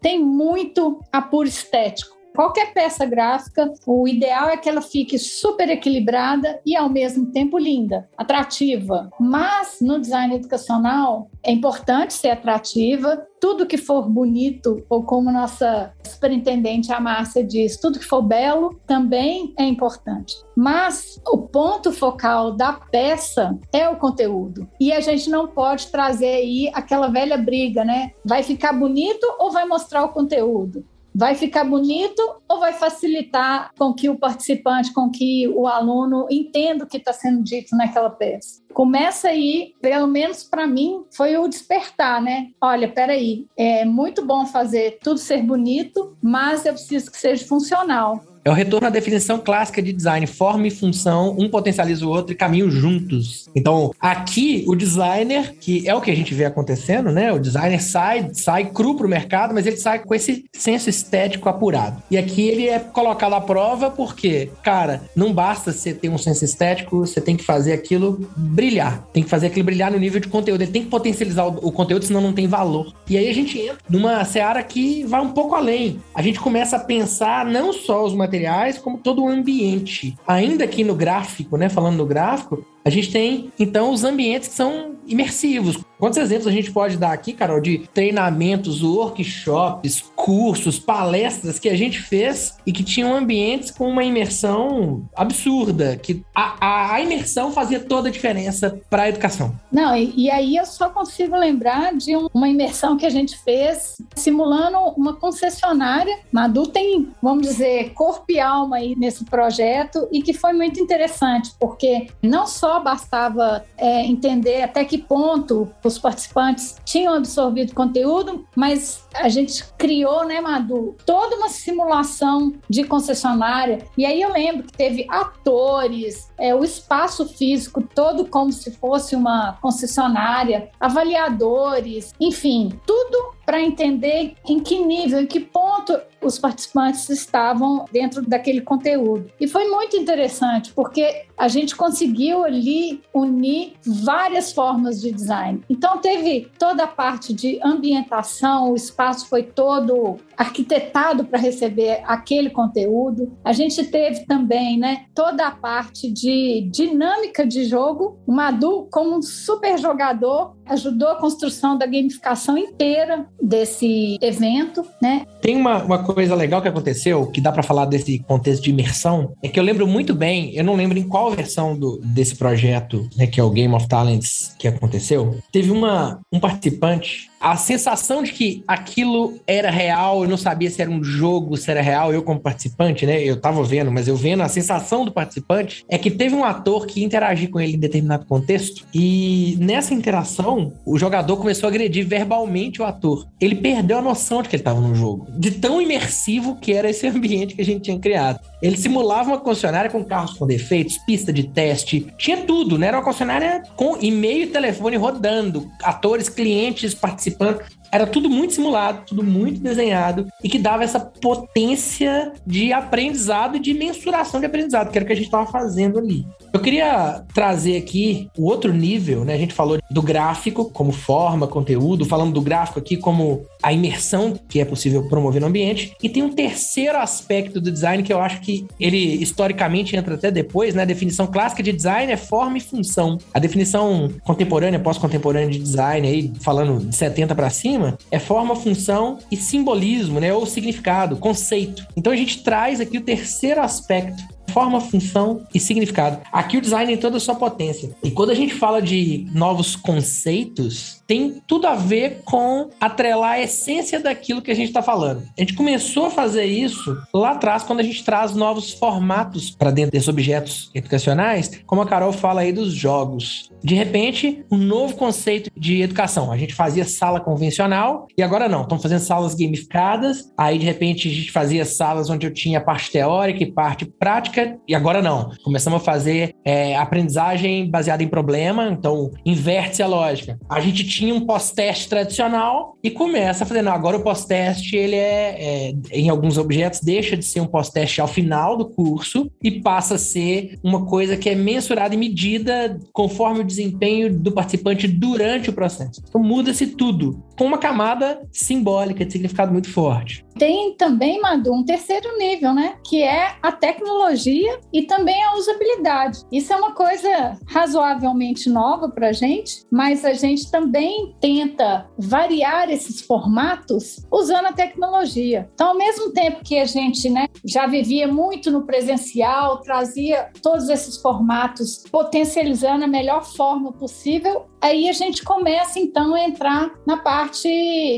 tem 0.00 0.22
muito 0.22 1.00
apuro 1.12 1.48
estético. 1.48 2.11
Qualquer 2.34 2.72
peça 2.72 3.04
gráfica, 3.04 3.70
o 3.86 4.08
ideal 4.08 4.48
é 4.48 4.56
que 4.56 4.68
ela 4.68 4.80
fique 4.80 5.18
super 5.18 5.68
equilibrada 5.68 6.60
e 6.64 6.74
ao 6.74 6.88
mesmo 6.88 7.26
tempo 7.26 7.58
linda, 7.58 8.08
atrativa. 8.16 9.10
Mas 9.20 9.78
no 9.80 10.00
design 10.00 10.34
educacional 10.34 11.30
é 11.42 11.52
importante 11.52 12.14
ser 12.14 12.30
atrativa. 12.30 13.26
Tudo 13.40 13.66
que 13.66 13.76
for 13.76 14.08
bonito, 14.08 14.84
ou 14.88 15.02
como 15.02 15.32
nossa 15.32 15.92
superintendente 16.06 16.92
a 16.92 17.00
Márcia 17.00 17.44
diz, 17.44 17.76
tudo 17.76 17.98
que 17.98 18.04
for 18.04 18.22
belo 18.22 18.80
também 18.86 19.52
é 19.58 19.64
importante. 19.64 20.36
Mas 20.56 21.20
o 21.26 21.38
ponto 21.38 21.92
focal 21.92 22.52
da 22.52 22.72
peça 22.72 23.58
é 23.72 23.88
o 23.88 23.96
conteúdo. 23.96 24.68
E 24.80 24.92
a 24.92 25.00
gente 25.00 25.28
não 25.28 25.48
pode 25.48 25.88
trazer 25.88 26.34
aí 26.34 26.70
aquela 26.72 27.08
velha 27.08 27.36
briga, 27.36 27.84
né? 27.84 28.12
Vai 28.24 28.42
ficar 28.42 28.72
bonito 28.72 29.26
ou 29.38 29.50
vai 29.50 29.66
mostrar 29.66 30.04
o 30.04 30.10
conteúdo? 30.10 30.84
Vai 31.14 31.34
ficar 31.34 31.64
bonito 31.64 32.22
ou 32.48 32.60
vai 32.60 32.72
facilitar 32.72 33.70
com 33.78 33.92
que 33.92 34.08
o 34.08 34.18
participante, 34.18 34.92
com 34.92 35.10
que 35.10 35.48
o 35.48 35.66
aluno 35.66 36.26
entenda 36.30 36.84
o 36.84 36.86
que 36.86 36.96
está 36.96 37.12
sendo 37.12 37.42
dito 37.42 37.76
naquela 37.76 38.10
peça? 38.10 38.62
Começa 38.72 39.28
aí, 39.28 39.74
pelo 39.80 40.06
menos 40.06 40.44
para 40.44 40.66
mim, 40.66 41.04
foi 41.14 41.36
o 41.36 41.46
despertar, 41.46 42.22
né? 42.22 42.48
Olha, 42.60 42.88
peraí, 42.88 43.46
é 43.56 43.84
muito 43.84 44.24
bom 44.24 44.46
fazer 44.46 44.98
tudo 45.02 45.18
ser 45.18 45.42
bonito, 45.42 46.16
mas 46.22 46.64
eu 46.64 46.72
preciso 46.72 47.10
que 47.10 47.18
seja 47.18 47.44
funcional. 47.46 48.31
É 48.44 48.50
o 48.50 48.54
retorno 48.54 48.88
à 48.88 48.90
definição 48.90 49.38
clássica 49.38 49.80
de 49.80 49.92
design. 49.92 50.26
Forma 50.26 50.66
e 50.66 50.70
função, 50.70 51.36
um 51.38 51.48
potencializa 51.48 52.04
o 52.04 52.08
outro 52.08 52.32
e 52.32 52.36
caminham 52.36 52.70
juntos. 52.70 53.48
Então, 53.54 53.92
aqui, 54.00 54.64
o 54.66 54.74
designer, 54.74 55.54
que 55.60 55.88
é 55.88 55.94
o 55.94 56.00
que 56.00 56.10
a 56.10 56.16
gente 56.16 56.34
vê 56.34 56.44
acontecendo, 56.44 57.12
né? 57.12 57.32
O 57.32 57.38
designer 57.38 57.80
sai, 57.80 58.30
sai 58.32 58.64
cru 58.66 58.96
pro 58.96 59.08
mercado, 59.08 59.54
mas 59.54 59.64
ele 59.64 59.76
sai 59.76 60.00
com 60.00 60.12
esse 60.12 60.44
senso 60.52 60.90
estético 60.90 61.48
apurado. 61.48 62.02
E 62.10 62.18
aqui 62.18 62.48
ele 62.48 62.68
é 62.68 62.80
colocado 62.80 63.34
à 63.34 63.40
prova 63.40 63.90
porque, 63.90 64.50
cara, 64.62 65.02
não 65.14 65.32
basta 65.32 65.72
você 65.72 65.94
ter 65.94 66.08
um 66.08 66.18
senso 66.18 66.44
estético, 66.44 66.98
você 67.06 67.20
tem 67.20 67.36
que 67.36 67.44
fazer 67.44 67.72
aquilo 67.72 68.28
brilhar. 68.36 69.06
Tem 69.12 69.22
que 69.22 69.30
fazer 69.30 69.46
aquilo 69.46 69.64
brilhar 69.64 69.92
no 69.92 69.98
nível 69.98 70.20
de 70.20 70.26
conteúdo. 70.26 70.62
Ele 70.62 70.72
tem 70.72 70.82
que 70.82 70.90
potencializar 70.90 71.46
o, 71.46 71.70
conteúdo, 71.70 72.04
senão 72.04 72.20
não 72.20 72.32
tem 72.32 72.48
valor. 72.48 72.92
E 73.08 73.16
aí 73.16 73.28
a 73.28 73.34
gente 73.34 73.56
entra 73.58 73.78
numa 73.88 74.24
seara 74.24 74.62
que 74.64 75.04
vai 75.04 75.20
um 75.20 75.30
pouco 75.30 75.54
além. 75.54 76.00
A 76.12 76.22
gente 76.22 76.40
começa 76.40 76.76
a 76.76 76.80
pensar 76.80 77.44
não 77.44 77.72
só 77.72 78.04
os 78.04 78.12
materiais, 78.14 78.31
materiais, 78.32 78.78
como 78.78 78.96
todo 78.96 79.22
o 79.22 79.28
ambiente. 79.28 80.16
Ainda 80.26 80.64
aqui 80.64 80.82
no 80.82 80.94
gráfico, 80.94 81.58
né, 81.58 81.68
falando 81.68 81.98
no 81.98 82.06
gráfico, 82.06 82.64
a 82.84 82.90
gente 82.90 83.10
tem 83.10 83.52
então 83.58 83.92
os 83.92 84.04
ambientes 84.04 84.48
que 84.48 84.54
são 84.54 84.96
imersivos. 85.06 85.78
Quantos 85.98 86.18
exemplos 86.18 86.46
a 86.46 86.50
gente 86.50 86.72
pode 86.72 86.96
dar 86.96 87.12
aqui, 87.12 87.32
Carol, 87.32 87.60
de 87.60 87.78
treinamentos, 87.94 88.82
workshops, 88.82 90.02
cursos, 90.16 90.78
palestras 90.78 91.58
que 91.58 91.68
a 91.68 91.76
gente 91.76 92.00
fez 92.00 92.56
e 92.66 92.72
que 92.72 92.82
tinham 92.82 93.14
ambientes 93.14 93.70
com 93.70 93.88
uma 93.88 94.02
imersão 94.02 95.08
absurda, 95.14 95.96
que 95.96 96.24
a, 96.34 96.56
a, 96.60 96.94
a 96.94 97.00
imersão 97.00 97.52
fazia 97.52 97.78
toda 97.78 98.08
a 98.08 98.12
diferença 98.12 98.80
para 98.90 99.02
a 99.04 99.08
educação. 99.08 99.54
Não, 99.70 99.96
e, 99.96 100.12
e, 100.16 100.30
aí 100.30 100.56
eu 100.56 100.66
só 100.66 100.88
consigo 100.88 101.36
lembrar 101.36 101.94
de 101.94 102.16
um, 102.16 102.28
uma 102.34 102.48
imersão 102.48 102.96
que 102.96 103.06
a 103.06 103.10
gente 103.10 103.38
fez 103.38 103.96
simulando 104.16 104.78
uma 104.96 105.14
concessionária. 105.14 106.18
Madu 106.32 106.66
tem, 106.66 107.08
vamos 107.22 107.46
dizer, 107.46 107.90
corpo 107.90 108.24
e 108.28 108.40
alma 108.40 108.76
aí 108.76 108.96
nesse 108.96 109.24
projeto 109.24 110.08
e 110.10 110.22
que 110.22 110.32
foi 110.32 110.52
muito 110.52 110.80
interessante, 110.80 111.52
porque 111.60 112.08
não 112.22 112.46
só 112.46 112.71
bastava 112.80 113.64
é, 113.76 114.04
entender 114.04 114.62
até 114.62 114.84
que 114.84 114.98
ponto 114.98 115.70
os 115.84 115.98
participantes 115.98 116.76
tinham 116.84 117.14
absorvido 117.14 117.74
conteúdo, 117.74 118.46
mas 118.56 119.06
a 119.14 119.28
gente 119.28 119.64
criou, 119.76 120.24
né, 120.24 120.40
Madu, 120.40 120.96
toda 121.04 121.36
uma 121.36 121.48
simulação 121.48 122.52
de 122.68 122.84
concessionária. 122.84 123.86
E 123.96 124.04
aí 124.04 124.20
eu 124.20 124.32
lembro 124.32 124.64
que 124.64 124.72
teve 124.72 125.06
atores, 125.08 126.30
é, 126.38 126.54
o 126.54 126.64
espaço 126.64 127.26
físico 127.26 127.82
todo 127.82 128.26
como 128.26 128.52
se 128.52 128.70
fosse 128.72 129.14
uma 129.14 129.58
concessionária, 129.60 130.70
avaliadores, 130.80 132.12
enfim, 132.20 132.78
tudo 132.86 133.32
para 133.44 133.60
entender 133.60 134.34
em 134.46 134.60
que 134.60 134.78
nível, 134.78 135.20
em 135.20 135.26
que 135.26 135.40
ponto 135.40 135.98
os 136.22 136.38
participantes 136.38 137.08
estavam 137.08 137.84
dentro 137.92 138.22
daquele 138.22 138.60
conteúdo. 138.60 139.30
E 139.40 139.48
foi 139.48 139.68
muito 139.68 139.96
interessante, 139.96 140.72
porque 140.72 141.26
a 141.36 141.48
gente 141.48 141.74
conseguiu 141.74 142.44
ali 142.44 143.02
unir 143.12 143.74
várias 143.84 144.52
formas 144.52 145.00
de 145.00 145.10
design. 145.10 145.60
Então, 145.68 145.98
teve 145.98 146.48
toda 146.58 146.84
a 146.84 146.86
parte 146.86 147.34
de 147.34 147.58
ambientação, 147.62 148.70
o 148.70 148.76
espaço 148.76 149.28
foi 149.28 149.42
todo 149.42 150.18
arquitetado 150.36 151.24
para 151.24 151.38
receber 151.38 152.02
aquele 152.04 152.50
conteúdo. 152.50 153.32
A 153.44 153.52
gente 153.52 153.84
teve 153.84 154.24
também 154.26 154.78
né, 154.78 155.06
toda 155.14 155.46
a 155.46 155.50
parte 155.50 156.10
de 156.10 156.68
dinâmica 156.70 157.44
de 157.44 157.64
jogo. 157.64 158.18
O 158.26 158.32
Madu, 158.32 158.88
como 158.90 159.16
um 159.16 159.22
super 159.22 159.78
jogador, 159.78 160.56
ajudou 160.66 161.08
a 161.08 161.16
construção 161.16 161.76
da 161.76 161.86
gamificação 161.86 162.56
inteira 162.56 163.28
desse 163.42 164.18
evento, 164.22 164.86
né? 165.00 165.26
Tem 165.40 165.56
uma, 165.56 165.82
uma 165.82 166.04
coisa 166.04 166.34
legal 166.34 166.62
que 166.62 166.68
aconteceu, 166.68 167.26
que 167.26 167.40
dá 167.40 167.50
para 167.50 167.62
falar 167.62 167.86
desse 167.86 168.20
contexto 168.20 168.62
de 168.62 168.70
imersão, 168.70 169.32
é 169.42 169.48
que 169.48 169.58
eu 169.58 169.64
lembro 169.64 169.86
muito 169.86 170.14
bem, 170.14 170.54
eu 170.54 170.62
não 170.62 170.76
lembro 170.76 170.96
em 170.98 171.02
qual 171.02 171.30
versão 171.32 171.76
do, 171.76 171.98
desse 172.04 172.36
projeto, 172.36 173.08
né, 173.16 173.26
que 173.26 173.40
é 173.40 173.42
o 173.42 173.50
Game 173.50 173.74
of 173.74 173.88
Talents 173.88 174.54
que 174.58 174.68
aconteceu, 174.68 175.38
teve 175.50 175.72
uma, 175.72 176.20
um 176.32 176.38
participante 176.38 177.31
a 177.42 177.56
sensação 177.56 178.22
de 178.22 178.32
que 178.32 178.62
aquilo 178.68 179.40
era 179.48 179.68
real, 179.68 180.22
eu 180.22 180.30
não 180.30 180.36
sabia 180.36 180.70
se 180.70 180.80
era 180.80 180.90
um 180.90 181.02
jogo, 181.02 181.56
se 181.56 181.68
era 181.68 181.82
real, 181.82 182.12
eu 182.12 182.22
como 182.22 182.38
participante, 182.38 183.04
né? 183.04 183.20
Eu 183.20 183.40
tava 183.40 183.62
vendo, 183.64 183.90
mas 183.90 184.06
eu 184.06 184.14
vendo, 184.14 184.42
a 184.44 184.48
sensação 184.48 185.04
do 185.04 185.10
participante 185.10 185.84
é 185.88 185.98
que 185.98 186.10
teve 186.10 186.36
um 186.36 186.44
ator 186.44 186.86
que 186.86 187.02
interagiu 187.02 187.50
com 187.50 187.60
ele 187.60 187.74
em 187.74 187.80
determinado 187.80 188.24
contexto 188.26 188.86
e 188.94 189.56
nessa 189.58 189.92
interação, 189.92 190.72
o 190.86 190.96
jogador 190.96 191.36
começou 191.36 191.66
a 191.66 191.70
agredir 191.70 192.06
verbalmente 192.06 192.80
o 192.80 192.84
ator. 192.84 193.26
Ele 193.40 193.56
perdeu 193.56 193.98
a 193.98 194.02
noção 194.02 194.40
de 194.40 194.48
que 194.48 194.54
ele 194.54 194.60
estava 194.60 194.80
no 194.80 194.94
jogo, 194.94 195.26
de 195.36 195.50
tão 195.50 195.82
imersivo 195.82 196.56
que 196.56 196.72
era 196.72 196.88
esse 196.88 197.06
ambiente 197.08 197.56
que 197.56 197.62
a 197.62 197.64
gente 197.64 197.82
tinha 197.82 197.98
criado. 197.98 198.38
Ele 198.62 198.76
simulava 198.76 199.30
uma 199.30 199.40
concessionária 199.40 199.90
com 199.90 200.04
carros 200.04 200.34
com 200.34 200.46
defeitos, 200.46 200.96
pista 200.98 201.32
de 201.32 201.48
teste, 201.48 202.06
tinha 202.16 202.36
tudo, 202.36 202.78
né? 202.78 202.86
Era 202.86 202.98
uma 202.98 203.04
concessionária 203.04 203.64
com 203.74 203.96
e-mail 204.00 204.44
e 204.44 204.46
telefone 204.46 204.96
rodando, 204.96 205.68
atores, 205.82 206.28
clientes 206.28 206.94
participando. 207.36 207.81
Era 207.92 208.06
tudo 208.06 208.30
muito 208.30 208.54
simulado, 208.54 209.02
tudo 209.06 209.22
muito 209.22 209.60
desenhado 209.60 210.26
e 210.42 210.48
que 210.48 210.58
dava 210.58 210.82
essa 210.82 210.98
potência 210.98 212.32
de 212.46 212.72
aprendizado 212.72 213.56
e 213.56 213.60
de 213.60 213.74
mensuração 213.74 214.40
de 214.40 214.46
aprendizado, 214.46 214.90
que 214.90 214.96
era 214.96 215.04
o 215.04 215.06
que 215.06 215.12
a 215.12 215.16
gente 215.16 215.26
estava 215.26 215.46
fazendo 215.46 215.98
ali. 215.98 216.26
Eu 216.52 216.60
queria 216.60 217.22
trazer 217.34 217.76
aqui 217.76 218.30
o 218.36 218.44
outro 218.44 218.72
nível, 218.72 219.24
né? 219.24 219.34
A 219.34 219.38
gente 219.38 219.54
falou 219.54 219.78
do 219.90 220.02
gráfico 220.02 220.70
como 220.70 220.92
forma, 220.92 221.46
conteúdo, 221.46 222.04
falando 222.04 222.32
do 222.32 222.40
gráfico 222.40 222.78
aqui 222.78 222.96
como 222.96 223.44
a 223.62 223.72
imersão 223.72 224.38
que 224.48 224.60
é 224.60 224.64
possível 224.64 225.08
promover 225.08 225.40
no 225.40 225.46
ambiente. 225.46 225.94
E 226.02 226.08
tem 226.08 226.22
um 226.22 226.32
terceiro 226.32 226.98
aspecto 226.98 227.60
do 227.60 227.70
design 227.70 228.02
que 228.02 228.12
eu 228.12 228.20
acho 228.20 228.40
que 228.40 228.66
ele 228.78 228.98
historicamente 229.22 229.96
entra 229.96 230.14
até 230.14 230.30
depois, 230.30 230.74
né? 230.74 230.82
A 230.82 230.86
definição 230.86 231.26
clássica 231.26 231.62
de 231.62 231.72
design 231.72 232.12
é 232.12 232.16
forma 232.16 232.58
e 232.58 232.60
função. 232.60 233.18
A 233.32 233.38
definição 233.38 234.10
contemporânea, 234.22 234.78
pós-contemporânea 234.78 235.48
de 235.48 235.58
design, 235.58 236.06
aí 236.06 236.32
falando 236.40 236.86
de 236.86 236.94
70 236.94 237.34
para 237.34 237.50
cima, 237.50 237.81
é 238.10 238.18
forma, 238.18 238.56
função 238.56 239.18
e 239.30 239.36
simbolismo, 239.36 240.20
né? 240.20 240.32
Ou 240.32 240.46
significado, 240.46 241.16
conceito. 241.16 241.86
Então 241.96 242.12
a 242.12 242.16
gente 242.16 242.42
traz 242.42 242.80
aqui 242.80 242.98
o 242.98 243.02
terceiro 243.02 243.60
aspecto 243.60 244.22
forma, 244.52 244.80
função 244.80 245.44
e 245.54 245.58
significado. 245.58 246.20
Aqui 246.30 246.58
o 246.58 246.60
design 246.60 246.86
tem 246.86 247.00
toda 247.00 247.16
a 247.16 247.20
sua 247.20 247.34
potência. 247.34 247.90
E 248.02 248.10
quando 248.10 248.30
a 248.30 248.34
gente 248.34 248.54
fala 248.54 248.80
de 248.80 249.26
novos 249.32 249.74
conceitos, 249.74 251.01
tem 251.06 251.42
tudo 251.46 251.66
a 251.66 251.74
ver 251.74 252.22
com 252.24 252.70
atrelar 252.80 253.32
a 253.32 253.40
essência 253.40 254.00
daquilo 254.00 254.42
que 254.42 254.50
a 254.50 254.54
gente 254.54 254.68
está 254.68 254.82
falando. 254.82 255.22
A 255.36 255.40
gente 255.40 255.54
começou 255.54 256.06
a 256.06 256.10
fazer 256.10 256.44
isso 256.44 256.96
lá 257.12 257.32
atrás, 257.32 257.62
quando 257.62 257.80
a 257.80 257.82
gente 257.82 258.04
traz 258.04 258.34
novos 258.34 258.72
formatos 258.72 259.50
para 259.50 259.70
dentro 259.70 259.92
desses 259.92 260.08
objetos 260.08 260.70
educacionais, 260.74 261.62
como 261.66 261.82
a 261.82 261.86
Carol 261.86 262.12
fala 262.12 262.42
aí 262.42 262.52
dos 262.52 262.72
jogos. 262.72 263.50
De 263.62 263.74
repente, 263.74 264.44
um 264.50 264.56
novo 264.56 264.96
conceito 264.96 265.50
de 265.56 265.82
educação. 265.82 266.32
A 266.32 266.36
gente 266.36 266.54
fazia 266.54 266.84
sala 266.84 267.20
convencional 267.20 268.06
e 268.16 268.22
agora 268.22 268.48
não, 268.48 268.62
estamos 268.62 268.82
fazendo 268.82 269.00
salas 269.00 269.34
gamificadas. 269.34 270.32
Aí, 270.36 270.58
de 270.58 270.66
repente, 270.66 271.08
a 271.08 271.12
gente 271.12 271.30
fazia 271.30 271.64
salas 271.64 272.10
onde 272.10 272.26
eu 272.26 272.32
tinha 272.32 272.60
parte 272.60 272.90
teórica 272.90 273.42
e 273.42 273.52
parte 273.52 273.84
prática 273.84 274.58
e 274.66 274.74
agora 274.74 275.00
não. 275.00 275.30
Começamos 275.44 275.80
a 275.80 275.84
fazer 275.84 276.34
é, 276.44 276.76
aprendizagem 276.76 277.70
baseada 277.70 278.02
em 278.02 278.08
problema, 278.08 278.68
então 278.68 279.10
inverte-se 279.24 279.82
a 279.82 279.86
lógica. 279.86 280.38
A 280.48 280.60
gente 280.60 280.84
tinha 280.92 281.14
um 281.14 281.20
pós-teste 281.20 281.88
tradicional 281.88 282.76
e 282.82 282.90
começa 282.90 283.44
a 283.44 283.46
fazer, 283.46 283.66
agora 283.66 283.96
o 283.96 284.02
pós-teste, 284.02 284.76
ele 284.76 284.96
é, 284.96 285.70
é, 285.70 285.74
em 285.90 286.08
alguns 286.08 286.36
objetos, 286.36 286.80
deixa 286.80 287.16
de 287.16 287.24
ser 287.24 287.40
um 287.40 287.46
pós-teste 287.46 288.00
ao 288.00 288.08
final 288.08 288.56
do 288.56 288.66
curso 288.66 289.30
e 289.42 289.50
passa 289.60 289.94
a 289.94 289.98
ser 289.98 290.58
uma 290.62 290.84
coisa 290.84 291.16
que 291.16 291.28
é 291.30 291.34
mensurada 291.34 291.94
e 291.94 291.98
medida 291.98 292.78
conforme 292.92 293.40
o 293.40 293.44
desempenho 293.44 294.12
do 294.12 294.32
participante 294.32 294.86
durante 294.86 295.48
o 295.48 295.52
processo. 295.52 296.02
Então 296.06 296.22
muda-se 296.22 296.66
tudo, 296.66 297.22
com 297.36 297.44
uma 297.44 297.58
camada 297.58 298.26
simbólica 298.30 299.04
de 299.04 299.12
significado 299.12 299.52
muito 299.52 299.72
forte. 299.72 300.24
Tem 300.38 300.74
também, 300.76 301.20
Madu, 301.20 301.52
um 301.52 301.64
terceiro 301.64 302.16
nível, 302.18 302.54
né? 302.54 302.76
Que 302.86 303.02
é 303.02 303.34
a 303.42 303.52
tecnologia 303.52 304.58
e 304.72 304.82
também 304.82 305.22
a 305.22 305.34
usabilidade. 305.34 306.20
Isso 306.32 306.52
é 306.52 306.56
uma 306.56 306.72
coisa 306.72 307.38
razoavelmente 307.46 308.48
nova 308.48 308.88
para 308.88 309.08
a 309.08 309.12
gente, 309.12 309.64
mas 309.70 310.04
a 310.04 310.14
gente 310.14 310.50
também 310.50 311.14
tenta 311.20 311.86
variar 311.98 312.70
esses 312.70 313.02
formatos 313.02 314.04
usando 314.10 314.46
a 314.46 314.52
tecnologia. 314.52 315.50
Então, 315.54 315.68
ao 315.68 315.76
mesmo 315.76 316.12
tempo 316.12 316.42
que 316.42 316.58
a 316.58 316.64
gente 316.64 317.10
né, 317.10 317.26
já 317.44 317.66
vivia 317.66 318.08
muito 318.08 318.50
no 318.50 318.64
presencial, 318.64 319.60
trazia 319.60 320.30
todos 320.42 320.68
esses 320.68 320.96
formatos 320.96 321.84
potencializando 321.90 322.84
a 322.84 322.88
melhor 322.88 323.24
forma 323.24 323.72
possível, 323.72 324.46
aí 324.60 324.88
a 324.88 324.92
gente 324.92 325.22
começa 325.22 325.78
então 325.78 326.14
a 326.14 326.24
entrar 326.24 326.70
na 326.86 326.96
parte 326.96 327.21